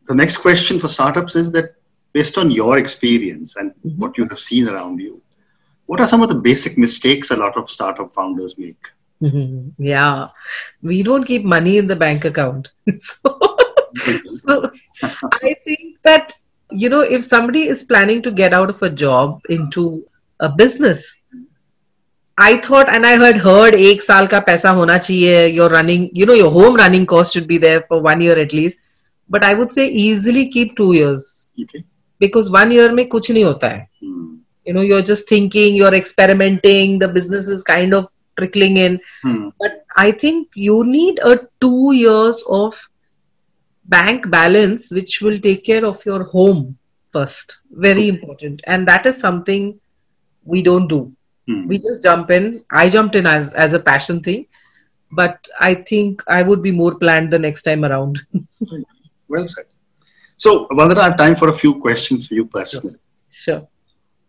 The 0.06 0.14
next 0.14 0.38
question 0.38 0.78
for 0.78 0.88
startups 0.88 1.36
is 1.36 1.52
that 1.52 1.74
based 2.12 2.38
on 2.38 2.50
your 2.50 2.78
experience 2.78 3.56
and 3.56 3.72
Mhm. 3.84 3.96
what 3.98 4.18
you 4.18 4.26
have 4.28 4.38
seen 4.38 4.68
around 4.68 5.00
you, 5.00 5.20
what 5.86 6.00
are 6.00 6.08
some 6.08 6.22
of 6.22 6.28
the 6.28 6.40
basic 6.48 6.78
mistakes 6.78 7.30
a 7.30 7.36
lot 7.36 7.56
of 7.56 7.70
startup 7.70 8.14
founders 8.14 8.56
make? 8.58 8.90
yeah. 9.78 10.28
We 10.82 11.02
don't 11.02 11.24
keep 11.24 11.44
money 11.44 11.78
in 11.78 11.86
the 11.86 11.96
bank 11.96 12.24
account. 12.24 12.70
So 12.96 13.30
so 14.40 14.70
i 15.42 15.54
think 15.64 15.98
that 16.02 16.32
you 16.70 16.88
know 16.88 17.00
if 17.00 17.24
somebody 17.24 17.62
is 17.74 17.82
planning 17.84 18.20
to 18.22 18.30
get 18.30 18.52
out 18.52 18.70
of 18.70 18.82
a 18.82 18.90
job 18.90 19.40
into 19.48 19.84
a 20.40 20.48
business 20.48 21.04
i 22.38 22.56
thought 22.66 22.88
and 22.94 23.06
i 23.06 23.12
had 23.24 23.36
heard 23.46 23.74
ek 23.88 24.02
saal 24.06 24.28
ka 24.34 24.40
paisa 24.48 24.72
hona 24.78 24.96
chahiye. 25.06 25.54
Your 25.58 25.68
running 25.68 26.08
you 26.20 26.26
know 26.30 26.38
your 26.40 26.50
home 26.50 26.74
running 26.82 27.06
cost 27.06 27.34
should 27.34 27.46
be 27.52 27.58
there 27.66 27.82
for 27.88 28.00
one 28.08 28.20
year 28.26 28.38
at 28.46 28.52
least 28.52 28.78
but 29.28 29.44
i 29.44 29.54
would 29.54 29.72
say 29.72 29.86
easily 29.88 30.48
keep 30.56 30.76
2 30.76 30.92
years 30.94 31.26
Okay. 31.62 31.84
because 32.24 32.50
one 32.56 32.70
year 32.76 32.88
mein 32.98 33.08
kuch 33.16 33.30
nahi 33.36 33.44
hota 33.50 33.70
hai 33.74 33.82
Hmm. 34.06 34.24
you 34.68 34.74
know 34.76 34.84
you're 34.90 35.06
just 35.12 35.28
thinking 35.34 35.74
you're 35.80 35.94
experimenting 36.00 36.98
the 37.04 37.08
business 37.18 37.48
is 37.56 37.62
kind 37.70 37.94
of 38.00 38.08
trickling 38.40 38.76
in 38.86 38.98
Hmm. 39.22 39.48
but 39.64 39.80
I 40.02 40.10
think 40.20 40.48
you 40.66 40.76
need 40.84 41.18
a 41.32 41.34
two 41.64 41.92
years 41.96 42.42
of 42.60 42.78
bank 43.94 44.28
balance 44.30 44.90
which 44.90 45.20
will 45.20 45.38
take 45.40 45.64
care 45.64 45.84
of 45.86 46.04
your 46.06 46.24
home 46.24 46.76
first. 47.12 47.58
Very 47.70 48.08
important. 48.08 48.60
And 48.66 48.88
that 48.88 49.06
is 49.06 49.18
something 49.18 49.78
we 50.44 50.62
don't 50.62 50.88
do. 50.88 51.12
Hmm. 51.48 51.66
We 51.68 51.78
just 51.78 52.02
jump 52.02 52.30
in. 52.30 52.62
I 52.70 52.88
jumped 52.88 53.14
in 53.16 53.26
as, 53.26 53.52
as 53.52 53.72
a 53.72 53.78
passion 53.78 54.20
thing, 54.22 54.46
but 55.12 55.46
I 55.60 55.74
think 55.74 56.22
I 56.26 56.42
would 56.42 56.62
be 56.62 56.72
more 56.72 56.94
planned 56.98 57.30
the 57.30 57.38
next 57.38 57.62
time 57.62 57.84
around. 57.84 58.20
Well 59.28 59.46
said. 59.46 59.64
So, 60.36 60.66
Vandana, 60.68 60.98
I 60.98 61.04
have 61.04 61.16
time 61.16 61.34
for 61.34 61.48
a 61.48 61.52
few 61.52 61.80
questions 61.80 62.26
for 62.28 62.34
you 62.34 62.46
personally. 62.46 62.98
sure. 63.30 63.66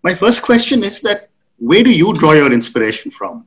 My 0.04 0.14
first 0.14 0.44
question 0.44 0.84
is 0.84 1.02
that 1.02 1.30
where 1.58 1.84
do 1.84 1.96
you 1.96 2.14
draw 2.14 2.34
your 2.34 2.52
inspiration 2.52 3.12
from? 3.12 3.46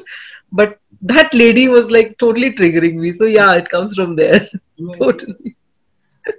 but 0.51 0.77
that 1.01 1.33
lady 1.33 1.67
was 1.67 1.89
like 1.91 2.17
totally 2.17 2.51
triggering 2.53 2.95
me. 2.95 3.11
So 3.11 3.25
yeah, 3.25 3.53
it 3.55 3.69
comes 3.69 3.95
from 3.95 4.15
there. 4.15 4.47
Yes. 4.81 4.97
totally. 4.99 5.55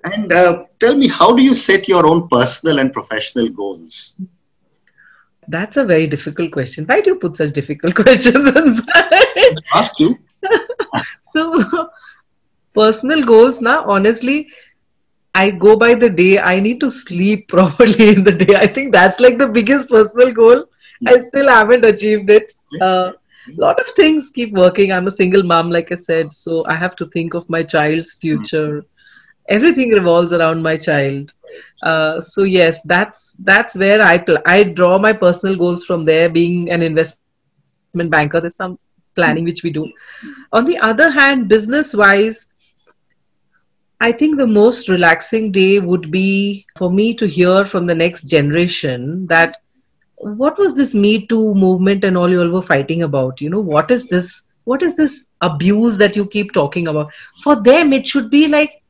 And 0.04 0.32
uh, 0.32 0.64
tell 0.80 0.96
me, 0.96 1.08
how 1.08 1.32
do 1.34 1.42
you 1.44 1.54
set 1.54 1.88
your 1.88 2.06
own 2.06 2.28
personal 2.28 2.78
and 2.80 2.92
professional 2.92 3.48
goals? 3.48 4.14
That's 5.48 5.76
a 5.76 5.84
very 5.84 6.06
difficult 6.08 6.52
question. 6.52 6.86
Why 6.86 7.00
do 7.00 7.10
you 7.10 7.16
put 7.16 7.36
such 7.36 7.52
difficult 7.52 7.94
questions? 7.94 8.80
Ask 9.74 10.00
you. 10.00 10.18
So 11.32 11.88
personal 12.74 13.24
goals 13.24 13.60
now 13.60 13.84
honestly 13.84 14.48
i 15.34 15.50
go 15.50 15.76
by 15.76 15.94
the 15.94 16.08
day. 16.08 16.38
I 16.38 16.60
need 16.60 16.80
to 16.80 16.90
sleep 16.90 17.48
properly 17.54 18.08
in 18.10 18.24
the 18.24 18.32
day. 18.32 18.54
I 18.56 18.66
think 18.66 18.92
that's 18.92 19.20
like 19.20 19.38
the 19.38 19.48
biggest 19.48 19.88
personal 19.88 20.32
goal. 20.32 20.64
I 21.06 21.18
still 21.18 21.48
haven't 21.48 21.84
achieved 21.84 22.30
it. 22.30 22.52
A 22.80 23.12
lot 23.56 23.80
of 23.80 23.86
things 23.88 24.30
keep 24.30 24.52
working. 24.52 24.92
I'm 24.92 25.06
a 25.06 25.10
single 25.10 25.42
mom 25.42 25.70
like 25.70 25.92
i 25.92 25.96
said 25.96 26.32
so 26.32 26.64
i 26.66 26.74
have 26.74 26.96
to 26.96 27.06
think 27.16 27.34
of 27.34 27.48
my 27.48 27.62
child's 27.62 28.14
future. 28.14 28.84
Everything 29.48 29.90
revolves 29.90 30.32
around 30.32 30.62
my 30.62 30.76
child. 30.76 31.32
Uh, 31.82 32.20
so 32.20 32.42
yes 32.44 32.82
that's 32.94 33.36
that's 33.50 33.74
where 33.76 34.00
i 34.02 34.16
pl- 34.18 34.42
i 34.46 34.62
draw 34.64 34.98
my 34.98 35.12
personal 35.12 35.56
goals 35.56 35.84
from 35.84 36.04
there 36.04 36.28
being 36.28 36.70
an 36.70 36.82
investment 36.82 38.10
banker. 38.10 38.40
There's 38.40 38.56
some 38.56 38.91
planning 39.15 39.45
which 39.45 39.63
we 39.63 39.71
do 39.71 39.85
on 40.53 40.65
the 40.65 40.77
other 40.77 41.09
hand 41.09 41.47
business 41.47 41.93
wise 41.95 42.47
i 43.99 44.11
think 44.11 44.37
the 44.37 44.47
most 44.47 44.89
relaxing 44.89 45.51
day 45.51 45.79
would 45.79 46.09
be 46.11 46.65
for 46.77 46.91
me 46.91 47.13
to 47.13 47.27
hear 47.27 47.65
from 47.65 47.85
the 47.85 47.95
next 47.95 48.23
generation 48.33 49.25
that 49.27 49.57
what 50.41 50.57
was 50.57 50.75
this 50.75 50.93
me 50.95 51.25
too 51.27 51.53
movement 51.55 52.03
and 52.03 52.17
all 52.17 52.29
you 52.29 52.41
all 52.41 52.49
were 52.57 52.61
fighting 52.69 53.03
about 53.03 53.41
you 53.41 53.49
know 53.49 53.63
what 53.75 53.91
is 53.91 54.07
this 54.07 54.29
what 54.65 54.81
is 54.83 54.95
this 54.95 55.27
abuse 55.41 55.97
that 55.97 56.15
you 56.15 56.25
keep 56.25 56.51
talking 56.53 56.87
about 56.87 57.11
for 57.43 57.55
them 57.69 57.93
it 57.93 58.07
should 58.07 58.29
be 58.29 58.47
like 58.47 58.81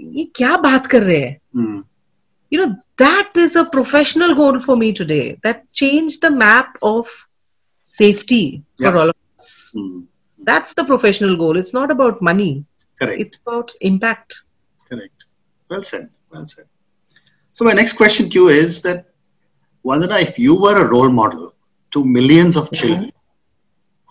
ये 0.00 0.24
क्या 0.36 0.56
बात 0.64 0.86
कर 0.92 1.02
रहे 1.02 1.18
हैं 1.20 1.38
Hmm. 1.56 1.80
you 2.54 2.58
know 2.60 2.68
that 3.02 3.36
is 3.42 3.56
a 3.60 3.64
professional 3.74 4.34
goal 4.38 4.58
for 4.66 4.76
me 4.82 4.88
today 5.00 5.38
that 5.46 5.58
changed 5.80 6.22
the 6.26 6.30
map 6.42 6.76
of 6.90 7.10
safety 7.82 8.62
for 8.78 8.84
Yeah. 8.86 8.98
all 9.00 9.10
of 9.12 9.16
Hmm. 9.37 10.01
that's 10.43 10.73
the 10.73 10.83
professional 10.83 11.35
goal 11.37 11.57
it's 11.57 11.73
not 11.73 11.91
about 11.91 12.21
money 12.21 12.65
Correct. 12.99 13.19
it's 13.21 13.37
about 13.45 13.71
impact 13.81 14.41
Correct. 14.89 15.25
Well 15.69 15.81
said. 15.81 16.09
Well 16.31 16.45
said. 16.45 16.65
So 17.51 17.65
my 17.65 17.73
next 17.73 17.93
question 17.93 18.29
to 18.29 18.33
you 18.39 18.47
is 18.49 18.81
that 18.83 19.05
Vandana, 19.83 20.21
if 20.21 20.37
you 20.37 20.53
were 20.61 20.77
a 20.85 20.89
role 20.89 21.09
model 21.09 21.53
to 21.91 22.05
millions 22.05 22.55
of 22.55 22.71
children 22.71 23.11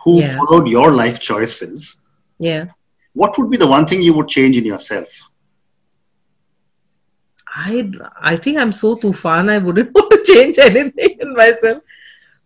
who 0.05 0.19
Yeah. 0.21 0.35
followed 0.35 0.67
your 0.69 0.91
life 0.91 1.21
choices, 1.21 2.01
Yeah. 2.41 2.67
what 3.15 3.39
would 3.39 3.51
be 3.51 3.57
the 3.57 3.69
one 3.69 3.87
thing 3.87 4.03
you 4.03 4.15
would 4.15 4.29
change 4.29 4.57
in 4.57 4.65
yourself? 4.67 5.09
I 7.57 7.89
I 8.21 8.37
think 8.37 8.59
I'm 8.59 8.73
so 8.73 8.97
too 8.97 9.13
tufan. 9.13 9.51
I 9.51 9.59
wouldn't 9.59 9.95
want 9.99 10.11
to 10.11 10.33
change 10.33 10.59
anything 10.59 11.19
in 11.21 11.35
myself. 11.35 11.84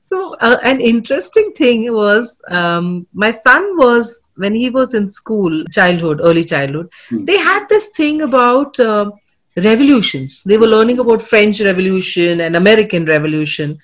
So 0.09 0.35
uh, 0.41 0.57
an 0.65 0.81
interesting 0.81 1.53
thing 1.53 1.93
was 1.93 2.41
um, 2.49 3.07
my 3.13 3.31
son 3.31 3.77
was 3.77 4.23
when 4.37 4.55
he 4.55 4.71
was 4.71 4.95
in 4.95 5.07
school, 5.07 5.65
childhood, 5.67 6.21
early 6.23 6.45
childhood. 6.45 6.91
Hmm. 7.11 7.27
They 7.27 7.37
had 7.37 7.69
this 7.69 7.89
thing 7.89 8.23
about 8.23 8.81
uh, 8.81 9.11
revolutions. 9.57 10.43
They 10.45 10.57
were 10.57 10.67
learning 10.67 10.99
about 10.99 11.21
French 11.21 11.61
Revolution 11.61 12.41
and 12.41 12.57
American 12.57 13.05
Revolution, 13.05 13.79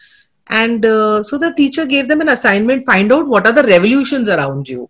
and 0.48 0.86
uh, 0.86 1.22
so 1.22 1.36
the 1.36 1.52
teacher 1.58 1.84
gave 1.84 2.08
them 2.08 2.22
an 2.22 2.30
assignment: 2.30 2.86
find 2.86 3.12
out 3.12 3.26
what 3.26 3.46
are 3.46 3.52
the 3.52 3.64
revolutions 3.64 4.30
around 4.30 4.66
you. 4.66 4.88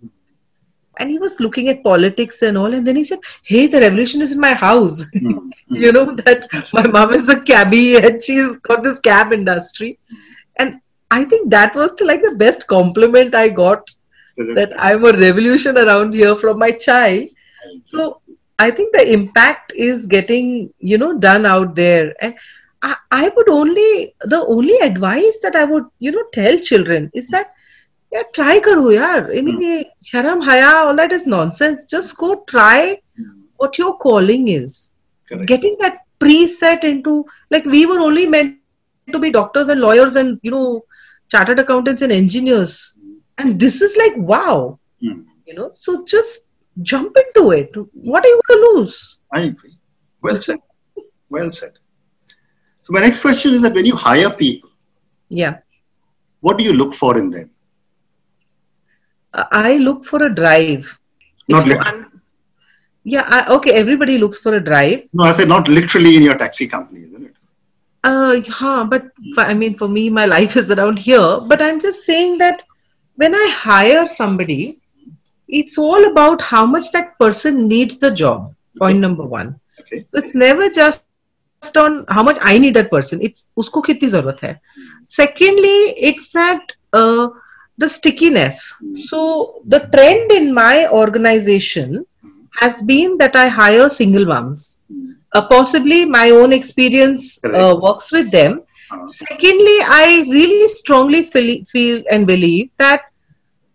And 1.01 1.11
he 1.11 1.18
was 1.18 1.40
looking 1.40 1.68
at 1.68 1.83
politics 1.83 2.42
and 2.42 2.57
all, 2.57 2.73
and 2.73 2.87
then 2.87 2.94
he 2.94 3.03
said, 3.03 3.18
"Hey, 3.42 3.66
the 3.66 3.81
revolution 3.81 4.23
is 4.23 4.31
in 4.31 4.38
my 4.38 4.55
house." 4.55 5.05
Hmm. 5.66 5.77
you 5.83 5.90
know 5.92 6.05
that 6.14 6.47
my 6.75 6.87
mom 6.87 7.14
is 7.14 7.31
a 7.31 7.40
cabbie 7.40 7.97
and 7.97 8.23
she's 8.23 8.59
got 8.59 8.83
this 8.83 8.99
cab 8.99 9.33
industry 9.33 9.99
and 10.59 10.81
i 11.11 11.25
think 11.25 11.51
that 11.51 11.75
was 11.75 11.95
the, 11.97 12.05
like 12.05 12.23
the 12.23 12.35
best 12.37 12.67
compliment 12.67 13.35
i 13.35 13.49
got 13.49 13.90
that 14.37 14.73
i'm 14.79 15.05
a 15.05 15.12
revolution 15.12 15.79
around 15.79 16.12
here 16.12 16.35
from 16.35 16.59
my 16.59 16.71
child. 16.73 17.29
So 17.85 18.21
i 18.59 18.71
think 18.71 18.93
the 18.93 19.12
impact 19.12 19.73
is 19.75 20.07
getting 20.07 20.73
you 20.79 20.99
know 20.99 21.19
done 21.19 21.47
out 21.47 21.75
there. 21.75 22.14
And 22.21 22.35
I, 22.83 22.97
I 23.11 23.29
would 23.29 23.49
only 23.49 24.14
the 24.21 24.45
only 24.47 24.79
advice 24.79 25.38
that 25.43 25.57
i 25.57 25.64
would 25.64 25.85
you 25.99 26.12
know 26.12 26.25
tell 26.33 26.59
children 26.59 27.11
is 27.14 27.29
that 27.29 27.55
yeah 28.12 28.23
try 28.33 28.61
karo 28.61 28.90
yaar. 28.90 29.29
Mean, 29.29 29.61
ye 29.61 29.83
hmm. 29.83 29.88
sharam 30.03 30.45
haya 30.45 30.87
all 30.87 30.97
that 30.97 31.12
is 31.12 31.27
nonsense. 31.27 31.85
Just 31.87 32.17
go 32.17 32.45
try 32.49 33.01
hmm. 33.17 33.40
what 33.57 33.79
your 33.79 33.97
calling 33.99 34.49
is. 34.49 34.97
Correct. 35.29 35.47
getting 35.47 35.77
that 35.81 36.01
preset 36.21 36.85
into 36.85 37.25
like 37.51 37.64
we 37.64 37.87
were 37.87 37.99
only 37.99 38.27
meant 38.27 38.59
to 39.12 39.19
be 39.19 39.31
doctors 39.31 39.71
and 39.71 39.81
lawyers 39.81 40.17
and 40.17 40.38
you 40.43 40.51
know 40.51 40.85
chartered 41.35 41.61
accountants 41.64 42.03
and 42.07 42.12
engineers 42.23 42.75
and 43.38 43.59
this 43.66 43.77
is 43.88 43.97
like 44.05 44.16
wow 44.33 44.79
Hmm. 45.05 45.20
you 45.49 45.55
know 45.59 45.70
so 45.85 45.92
just 46.11 46.47
jump 46.90 47.16
into 47.23 47.42
it 47.61 47.70
what 48.11 48.25
are 48.25 48.33
you 48.35 48.40
going 48.49 48.61
to 48.62 48.68
lose 48.68 48.99
I 49.33 49.40
agree. 49.51 49.73
Well 50.23 50.40
said. 50.40 50.59
Well 51.35 51.51
said. 51.51 51.73
So 52.85 52.92
my 52.97 53.01
next 53.01 53.20
question 53.25 53.55
is 53.57 53.62
that 53.62 53.75
when 53.79 53.87
you 53.90 53.97
hire 53.97 54.31
people, 54.42 54.70
yeah 55.40 55.57
what 56.40 56.59
do 56.59 56.64
you 56.68 56.75
look 56.81 56.94
for 57.01 57.11
in 57.18 57.29
them? 57.35 57.51
Uh, 59.33 59.44
i 59.66 59.77
look 59.88 60.05
for 60.11 60.23
a 60.25 60.33
drive 60.40 60.88
Not 61.49 61.62
If 61.62 61.73
you 61.73 61.79
un- 61.90 62.20
yeah 63.14 63.25
I, 63.37 63.38
okay 63.57 63.73
everybody 63.83 64.16
looks 64.25 64.38
for 64.44 64.55
a 64.55 64.62
drive 64.70 65.01
No, 65.12 65.25
I 65.25 65.33
said 65.33 65.49
not 65.55 65.68
literally 65.79 66.16
in 66.18 66.23
your 66.23 66.37
taxi 66.42 66.66
company, 66.75 67.01
isn't 67.09 67.25
it? 67.31 67.35
Uh, 68.05 68.40
yeah, 68.45 68.87
but 68.88 69.11
I 69.38 69.55
mean, 69.55 69.77
for 69.79 69.88
me, 69.88 70.11
my 70.11 70.27
life 70.27 70.57
is 70.57 70.71
around 70.71 70.99
here. 70.99 71.40
But 71.40 71.62
I'm 71.62 71.81
just 71.81 72.05
saying 72.05 72.37
that 72.38 72.62
when 73.17 73.35
I 73.35 73.49
hire 73.51 74.07
somebody, 74.07 74.81
it's 75.49 75.79
all 75.79 76.05
about 76.11 76.43
how 76.43 76.67
much 76.67 76.93
that 76.93 77.19
person 77.19 77.67
needs 77.67 77.99
the 77.99 78.11
job. 78.11 78.53
Point 78.79 78.99
number 78.99 79.25
one. 79.25 79.59
Okay. 79.81 80.05
So 80.07 80.19
it's 80.19 80.35
never 80.35 80.69
just 80.69 81.05
on 81.77 82.05
how 82.09 82.23
much 82.23 82.37
I 82.43 82.59
need 82.59 82.75
that 82.75 82.90
person. 82.90 83.23
It's 83.23 83.51
usko 83.57 83.83
kitni 83.83 84.11
zarurat 84.14 84.40
hai. 84.40 84.61
Secondly, 85.03 85.95
it's 86.09 86.29
that 86.33 86.77
uh, 86.93 87.29
the 87.79 87.88
stickiness. 87.88 88.75
So 89.07 89.62
the 89.64 89.81
trend 89.95 90.31
in 90.31 90.53
my 90.53 90.88
organization 90.88 92.05
has 92.61 92.83
been 92.83 93.17
that 93.19 93.35
I 93.35 93.49
hire 93.49 93.88
single 93.88 94.27
moms 94.27 94.83
Uh, 95.34 95.48
possibly 95.48 96.06
my 96.06 96.32
own 96.32 96.52
experience 96.54 97.39
uh, 97.43 97.50
Correct. 97.50 97.82
works 97.82 98.12
with 98.12 98.32
them. 98.32 98.63
Uh, 98.91 99.08
Secondly, 99.08 99.78
I 99.86 100.26
really 100.30 100.67
strongly 100.67 101.24
feel, 101.24 101.63
feel 101.65 102.04
and 102.12 102.26
believe 102.26 102.72
that 102.78 103.04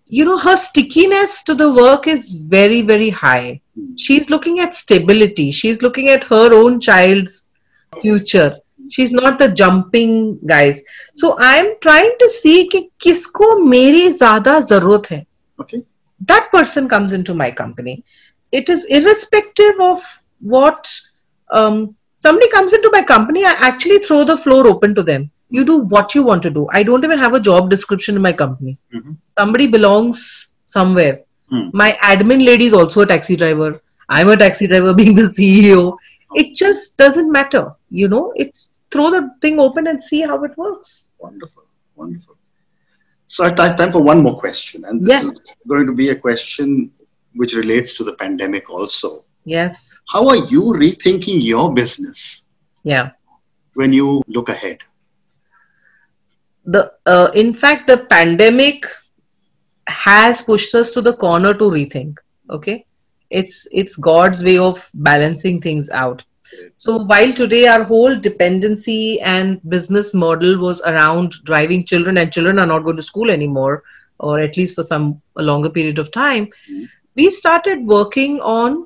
you 0.07 0.25
know 0.25 0.39
her 0.39 0.57
stickiness 0.57 1.43
to 1.45 1.55
the 1.55 1.73
work 1.73 2.07
is 2.09 2.31
very 2.33 2.83
very 2.83 3.11
high. 3.11 3.61
She's 3.97 4.29
looking 4.31 4.61
at 4.61 4.75
stability. 4.75 5.51
She's 5.51 5.83
looking 5.83 6.09
at 6.09 6.25
her 6.25 6.53
own 6.53 6.81
child's 6.81 7.55
future. 8.01 8.57
She's 8.91 9.13
not 9.13 9.39
the 9.39 9.49
jumping 9.49 10.39
guys. 10.47 10.83
So 11.15 11.37
I'm 11.39 11.75
trying 11.81 12.15
to 12.19 12.29
see 12.29 12.69
कि 12.73 12.89
किसको 13.01 13.57
मेरी 13.69 14.11
ज्यादा 14.19 14.61
जरूरत 14.61 15.11
है 15.11 15.25
okay. 15.61 15.83
that 16.27 16.51
person 16.51 16.89
comes 16.89 17.13
into 17.13 17.35
my 17.35 17.51
company. 17.51 18.05
It 18.53 18.69
is 18.69 18.85
irrespective 18.85 19.81
of 19.81 20.03
what 20.41 20.89
um, 21.52 21.94
somebody 22.18 22.50
comes 22.50 22.74
into 22.74 22.90
my 22.92 23.02
company. 23.04 23.46
I 23.46 23.54
actually 23.70 24.00
throw 24.00 24.24
the 24.24 24.38
floor 24.38 24.68
open 24.68 24.96
to 24.96 25.04
them. 25.04 25.32
You 25.50 25.66
do 25.66 25.80
what 25.96 26.14
you 26.14 26.24
want 26.24 26.44
to 26.44 26.50
do. 26.50 26.68
I 26.72 26.84
don't 26.84 27.04
even 27.04 27.18
have 27.18 27.34
a 27.34 27.40
job 27.40 27.70
description 27.70 28.16
in 28.16 28.22
my 28.22 28.34
company. 28.34 28.78
Mhm. 28.94 29.18
Somebody 29.40 29.68
belongs 29.68 30.56
somewhere. 30.64 31.22
Hmm. 31.50 31.70
My 31.74 31.92
admin 32.02 32.46
lady 32.46 32.66
is 32.68 32.74
also 32.74 33.02
a 33.02 33.06
taxi 33.06 33.36
driver. 33.36 33.82
I'm 34.10 34.30
a 34.30 34.38
taxi 34.38 34.68
driver, 34.68 34.94
being 35.02 35.16
the 35.16 35.24
CEO. 35.38 35.98
It 36.36 36.54
just 36.56 36.98
doesn't 36.98 37.32
matter. 37.32 37.72
You 37.90 38.08
know, 38.08 38.34
it's 38.36 38.74
throw 38.92 39.10
the 39.12 39.22
thing 39.42 39.60
open 39.60 39.88
and 39.88 40.02
see 40.02 40.22
how 40.22 40.44
it 40.44 40.56
works. 40.58 41.06
Wonderful. 41.20 41.64
Wonderful. 41.96 42.36
So 43.26 43.44
I 43.46 43.50
have 43.50 43.78
time 43.78 43.92
for 43.92 44.02
one 44.02 44.22
more 44.22 44.38
question. 44.40 44.86
And 44.86 45.02
this 45.02 45.10
Yes. 45.10 45.26
is 45.26 45.56
going 45.68 45.86
to 45.88 45.94
be 45.94 46.10
a 46.10 46.16
question 46.16 46.92
which 47.36 47.54
relates 47.54 47.94
to 47.96 48.04
the 48.04 48.14
pandemic 48.14 48.70
also. 48.70 49.24
Yes. 49.46 49.89
How 50.12 50.28
are 50.28 50.38
you 50.48 50.62
rethinking 50.82 51.44
your 51.44 51.74
business? 51.74 52.44
Yeah. 52.84 53.12
when 53.76 53.94
you 53.94 54.24
look 54.28 54.50
ahead? 54.50 54.80
the 56.66 56.92
uh, 57.06 57.32
in 57.34 57.54
fact 57.54 57.88
the 57.88 57.98
pandemic 58.10 58.86
has 59.88 60.42
pushed 60.42 60.76
us 60.76 60.92
to 60.92 61.02
the 61.02 61.14
corner 61.14 61.54
to 61.54 61.70
rethink 61.76 62.18
okay? 62.50 62.86
It's 63.30 63.68
it's 63.72 63.96
god's 63.96 64.44
way 64.44 64.58
of 64.58 64.88
balancing 64.94 65.62
things 65.62 65.90
out. 65.90 66.26
So 66.78 66.98
while 67.04 67.32
today 67.32 67.68
our 67.68 67.84
whole 67.84 68.16
dependency 68.16 69.22
and 69.22 69.62
business 69.70 70.14
model 70.14 70.58
was 70.58 70.82
around 70.82 71.34
driving 71.44 71.86
children 71.86 72.18
and 72.18 72.34
children 72.34 72.60
are 72.60 72.66
not 72.66 72.84
going 72.84 72.98
to 72.98 73.04
school 73.04 73.30
anymore 73.30 73.84
or 74.20 74.40
at 74.40 74.58
least 74.58 74.76
for 74.76 74.84
some 74.84 75.22
a 75.38 75.44
longer 75.44 75.70
period 75.70 76.00
of 76.00 76.12
time 76.12 76.50
we 77.16 77.30
started 77.30 77.86
working 77.86 78.40
on 78.42 78.86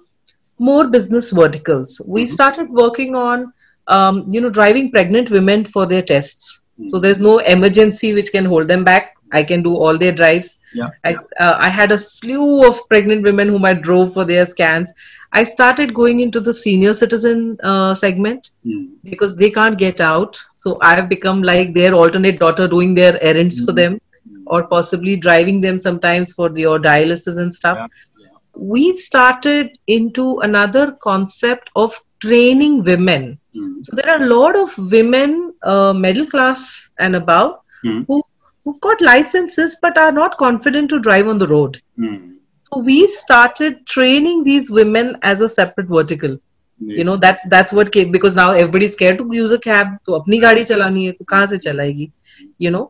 more 0.60 0.88
business 0.88 1.32
verticals. 1.32 2.02
We 2.08 2.26
started 2.26 2.70
working 2.70 3.16
on 3.16 3.54
um, 3.88 4.26
you 4.30 4.42
know 4.42 4.50
driving 4.50 4.92
pregnant 4.92 5.30
women 5.30 5.66
for 5.66 5.86
their 5.86 6.02
tests. 6.02 6.62
So 6.86 7.00
there's 7.00 7.20
no 7.20 7.40
emergency 7.40 8.14
which 8.14 8.32
can 8.32 8.46
hold 8.46 8.68
them 8.68 8.84
back. 8.84 9.16
I 9.32 9.44
can 9.44 9.64
do 9.64 9.76
all 9.76 9.98
their 9.98 10.12
drives. 10.12 10.60
Yeah. 10.74 10.90
I, 11.04 11.16
uh, 11.40 11.58
I 11.60 11.70
had 11.70 11.92
a 11.92 11.98
slew 12.00 12.68
of 12.68 12.88
pregnant 12.88 13.24
women 13.24 13.48
whom 13.50 13.66
i 13.66 13.74
drove 13.74 14.14
for 14.14 14.26
their 14.26 14.46
scans. 14.46 14.92
I 15.32 15.44
started 15.44 15.94
going 15.94 16.20
into 16.20 16.40
the 16.40 16.54
senior 16.54 16.94
citizen 16.94 17.58
uh, 17.64 17.94
segment 17.96 18.52
Hmm. 18.64 18.86
because 19.04 19.36
they 19.36 19.50
can't 19.52 19.78
get 19.78 20.02
out. 20.02 20.40
So 20.54 20.78
i 20.82 20.94
have 20.96 21.10
become 21.10 21.42
like 21.44 21.74
their 21.74 21.94
alternate 21.94 22.40
daughter 22.40 22.68
doing 22.68 22.94
their 22.96 23.22
errands 23.24 23.60
for 23.62 23.72
Mhm. 23.72 23.76
them 23.82 24.00
or 24.46 24.64
possibly 24.68 25.16
driving 25.16 25.62
them 25.62 25.78
sometimes 25.80 26.34
for 26.34 26.50
your 26.58 26.80
dialysis 26.80 27.38
and 27.38 27.54
stuff. 27.54 27.78
Yeah, 27.78 27.88
we 28.55 28.93
started 28.93 29.71
into 29.87 30.39
another 30.41 30.85
concept 31.03 31.71
of 31.77 31.99
training 32.21 32.83
women 32.85 33.39
Hmm. 33.57 33.81
so 33.83 33.97
there 33.97 34.11
are 34.15 34.23
a 34.23 34.27
lot 34.27 34.57
of 34.57 34.73
women, 34.93 35.53
uh, 35.63 35.93
middle 35.93 36.27
class 36.27 36.91
and 36.99 37.17
above, 37.17 37.55
Hmm. 37.83 38.03
who 38.09 38.23
who've 38.65 38.81
got 38.87 39.01
licenses 39.01 39.77
but 39.83 39.97
are 39.99 40.13
not 40.13 40.37
confident 40.43 40.91
to 40.91 40.99
drive 41.07 41.29
on 41.33 41.39
the 41.39 41.47
road. 41.53 41.79
Hmm. 41.97 42.17
So 42.71 42.81
we 42.89 43.07
started 43.07 43.87
training 43.87 44.45
these 44.45 44.71
women 44.71 45.17
as 45.23 45.41
a 45.41 45.49
separate 45.49 45.89
vertical. 45.89 46.37
You 46.81 47.05
know 47.05 47.17
that's 47.17 47.49
that's 47.49 47.73
what 47.73 47.91
came 47.93 48.13
because 48.17 48.37
now 48.37 48.51
everybody's 48.53 48.93
scared 48.93 49.19
to 49.19 49.27
use 49.39 49.53
a 49.53 49.59
cab. 49.59 49.97
तो 50.07 50.19
अपनी 50.19 50.39
गाड़ी 50.41 50.65
चलानी 50.65 51.07
है 51.07 51.13
तो 51.13 51.25
कहाँ 51.33 51.47
से 51.55 51.59
चलाएगी? 51.69 52.11
You 52.59 52.71
know, 52.77 52.85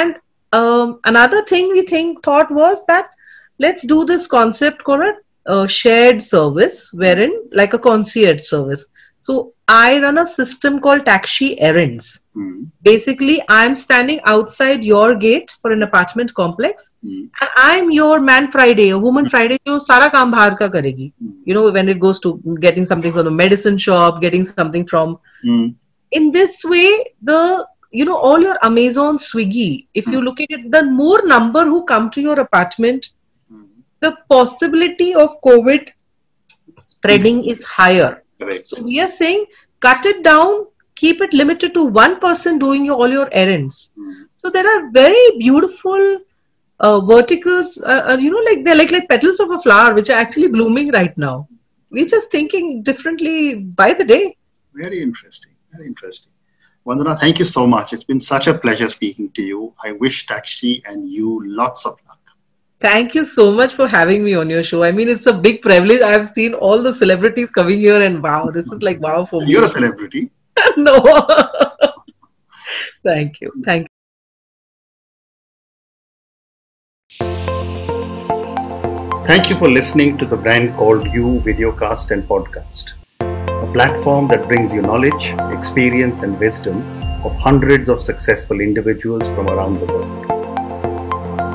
and 0.00 0.14
um, 0.52 0.94
another 1.12 1.42
thing 1.52 1.72
we 1.72 1.82
think 1.82 2.22
thought 2.22 2.50
was 2.50 2.84
that 2.86 3.10
let's 3.58 3.86
do 3.86 4.04
this 4.04 4.26
concept 4.26 4.84
called 4.84 5.02
a 5.02 5.14
uh, 5.50 5.66
shared 5.66 6.20
service, 6.22 6.92
wherein 6.94 7.32
like 7.52 7.74
a 7.74 7.78
concierge 7.78 8.42
service. 8.42 8.86
So 9.18 9.52
I 9.68 10.00
run 10.00 10.18
a 10.18 10.26
system 10.26 10.80
called 10.80 11.06
Taxi 11.06 11.58
Errands. 11.58 12.24
Hmm. 12.34 12.64
Basically, 12.82 13.42
I'm 13.48 13.74
standing 13.74 14.20
outside 14.24 14.84
your 14.84 15.14
gate 15.14 15.50
for 15.62 15.72
an 15.72 15.82
apartment 15.82 16.34
complex, 16.34 16.92
Hmm. 17.02 17.22
and 17.40 17.50
I'm 17.56 17.90
your 17.90 18.20
man 18.20 18.48
Friday, 18.48 18.90
a 18.90 18.98
woman 18.98 19.28
Friday 19.28 19.58
जो 19.66 19.78
सारा 19.86 20.08
काम 20.12 20.32
बाहर 20.32 20.54
का 20.60 20.68
करेगी. 20.74 21.12
Hmm. 21.22 21.32
You 21.46 21.54
know, 21.54 21.70
when 21.70 21.88
it 21.88 22.00
goes 22.00 22.20
to 22.20 22.34
getting 22.60 22.84
something 22.84 23.12
from 23.12 23.24
the 23.24 23.30
medicine 23.30 23.78
shop, 23.78 24.20
getting 24.20 24.44
something 24.44 24.86
from 24.86 25.18
Hmm. 25.42 25.68
in 26.10 26.30
this 26.32 26.62
way 26.64 26.88
the 27.22 27.66
you 27.90 28.04
know 28.04 28.16
all 28.16 28.40
your 28.44 28.56
amazon 28.66 29.18
swiggy 29.18 29.86
if 29.94 30.06
you 30.12 30.20
look 30.26 30.40
at 30.44 30.50
it 30.56 30.70
the 30.74 30.82
more 30.98 31.20
number 31.32 31.64
who 31.64 31.84
come 31.90 32.08
to 32.16 32.20
your 32.26 32.38
apartment 32.40 33.08
the 34.01 34.15
possibility 34.29 35.13
of 35.13 35.29
covid 35.41 35.89
spreading 36.81 37.43
is 37.45 37.63
higher 37.63 38.23
Correct. 38.39 38.67
so 38.67 38.81
we 38.83 38.99
are 38.99 39.07
saying 39.07 39.45
cut 39.79 40.05
it 40.05 40.23
down 40.23 40.65
keep 40.95 41.21
it 41.21 41.33
limited 41.33 41.73
to 41.73 41.85
one 41.85 42.19
person 42.19 42.59
doing 42.59 42.85
your, 42.85 42.95
all 42.95 43.09
your 43.09 43.29
errands 43.31 43.93
so 44.37 44.49
there 44.49 44.67
are 44.73 44.89
very 44.91 45.37
beautiful 45.37 46.19
uh, 46.79 46.99
verticals 47.01 47.81
uh, 47.83 48.03
uh, 48.09 48.17
you 48.17 48.31
know 48.31 48.43
like 48.49 48.63
they're 48.63 48.75
like 48.75 48.91
like 48.91 49.07
petals 49.09 49.39
of 49.39 49.51
a 49.51 49.59
flower 49.59 49.93
which 49.93 50.09
are 50.09 50.19
actually 50.25 50.47
blooming 50.47 50.91
right 50.91 51.17
now 51.17 51.47
we're 51.91 52.05
just 52.05 52.29
thinking 52.31 52.81
differently 52.83 53.55
by 53.55 53.93
the 53.93 54.03
day 54.03 54.35
Very 54.73 55.01
interesting. 55.01 55.53
Very 55.71 55.87
interesting. 55.87 56.31
Vandana, 56.85 57.17
thank 57.17 57.39
you 57.39 57.45
so 57.45 57.67
much. 57.67 57.93
It's 57.93 58.03
been 58.03 58.21
such 58.21 58.47
a 58.47 58.53
pleasure 58.57 58.87
speaking 58.87 59.29
to 59.31 59.41
you. 59.41 59.73
I 59.83 59.91
wish 59.91 60.27
Taxshe 60.27 60.81
and 60.85 61.09
you 61.09 61.41
lots 61.45 61.85
of 61.85 61.97
luck. 62.07 62.08
Thank 62.81 63.13
you 63.13 63.25
so 63.25 63.51
much 63.51 63.73
for 63.73 63.89
having 63.89 64.23
me 64.23 64.35
on 64.35 64.49
your 64.49 64.63
show. 64.63 64.83
I 64.83 64.91
mean, 64.93 65.09
it's 65.09 65.25
a 65.25 65.33
big 65.33 65.61
privilege. 65.61 66.01
I've 66.01 66.25
seen 66.25 66.53
all 66.53 66.81
the 66.81 66.93
celebrities 66.93 67.51
coming 67.51 67.79
here, 67.79 68.01
and 68.01 68.23
wow, 68.23 68.49
this 68.51 68.71
is 68.71 68.81
like 68.81 69.01
wow 69.01 69.25
for 69.25 69.41
me. 69.41 69.51
You're 69.51 69.65
a 69.65 69.67
celebrity. 69.67 70.31
no. 70.77 71.01
Thank 73.03 73.41
you. 73.41 73.51
Thank 73.65 73.81
you. 73.81 73.87
Thank 79.27 79.49
you 79.49 79.57
for 79.57 79.69
listening 79.69 80.17
to 80.17 80.25
the 80.25 80.37
brand 80.37 80.73
called 80.75 81.05
You 81.13 81.41
Videocast 81.45 82.11
and 82.11 82.23
Podcast, 82.23 82.93
a 83.19 83.71
platform 83.73 84.27
that 84.29 84.47
brings 84.47 84.73
you 84.73 84.81
knowledge, 84.81 85.33
experience, 85.55 86.23
and 86.23 86.39
wisdom 86.39 86.81
of 87.25 87.35
hundreds 87.35 87.89
of 87.89 88.01
successful 88.01 88.61
individuals 88.61 89.27
from 89.29 89.47
around 89.49 89.81
the 89.81 89.85
world. 89.85 90.38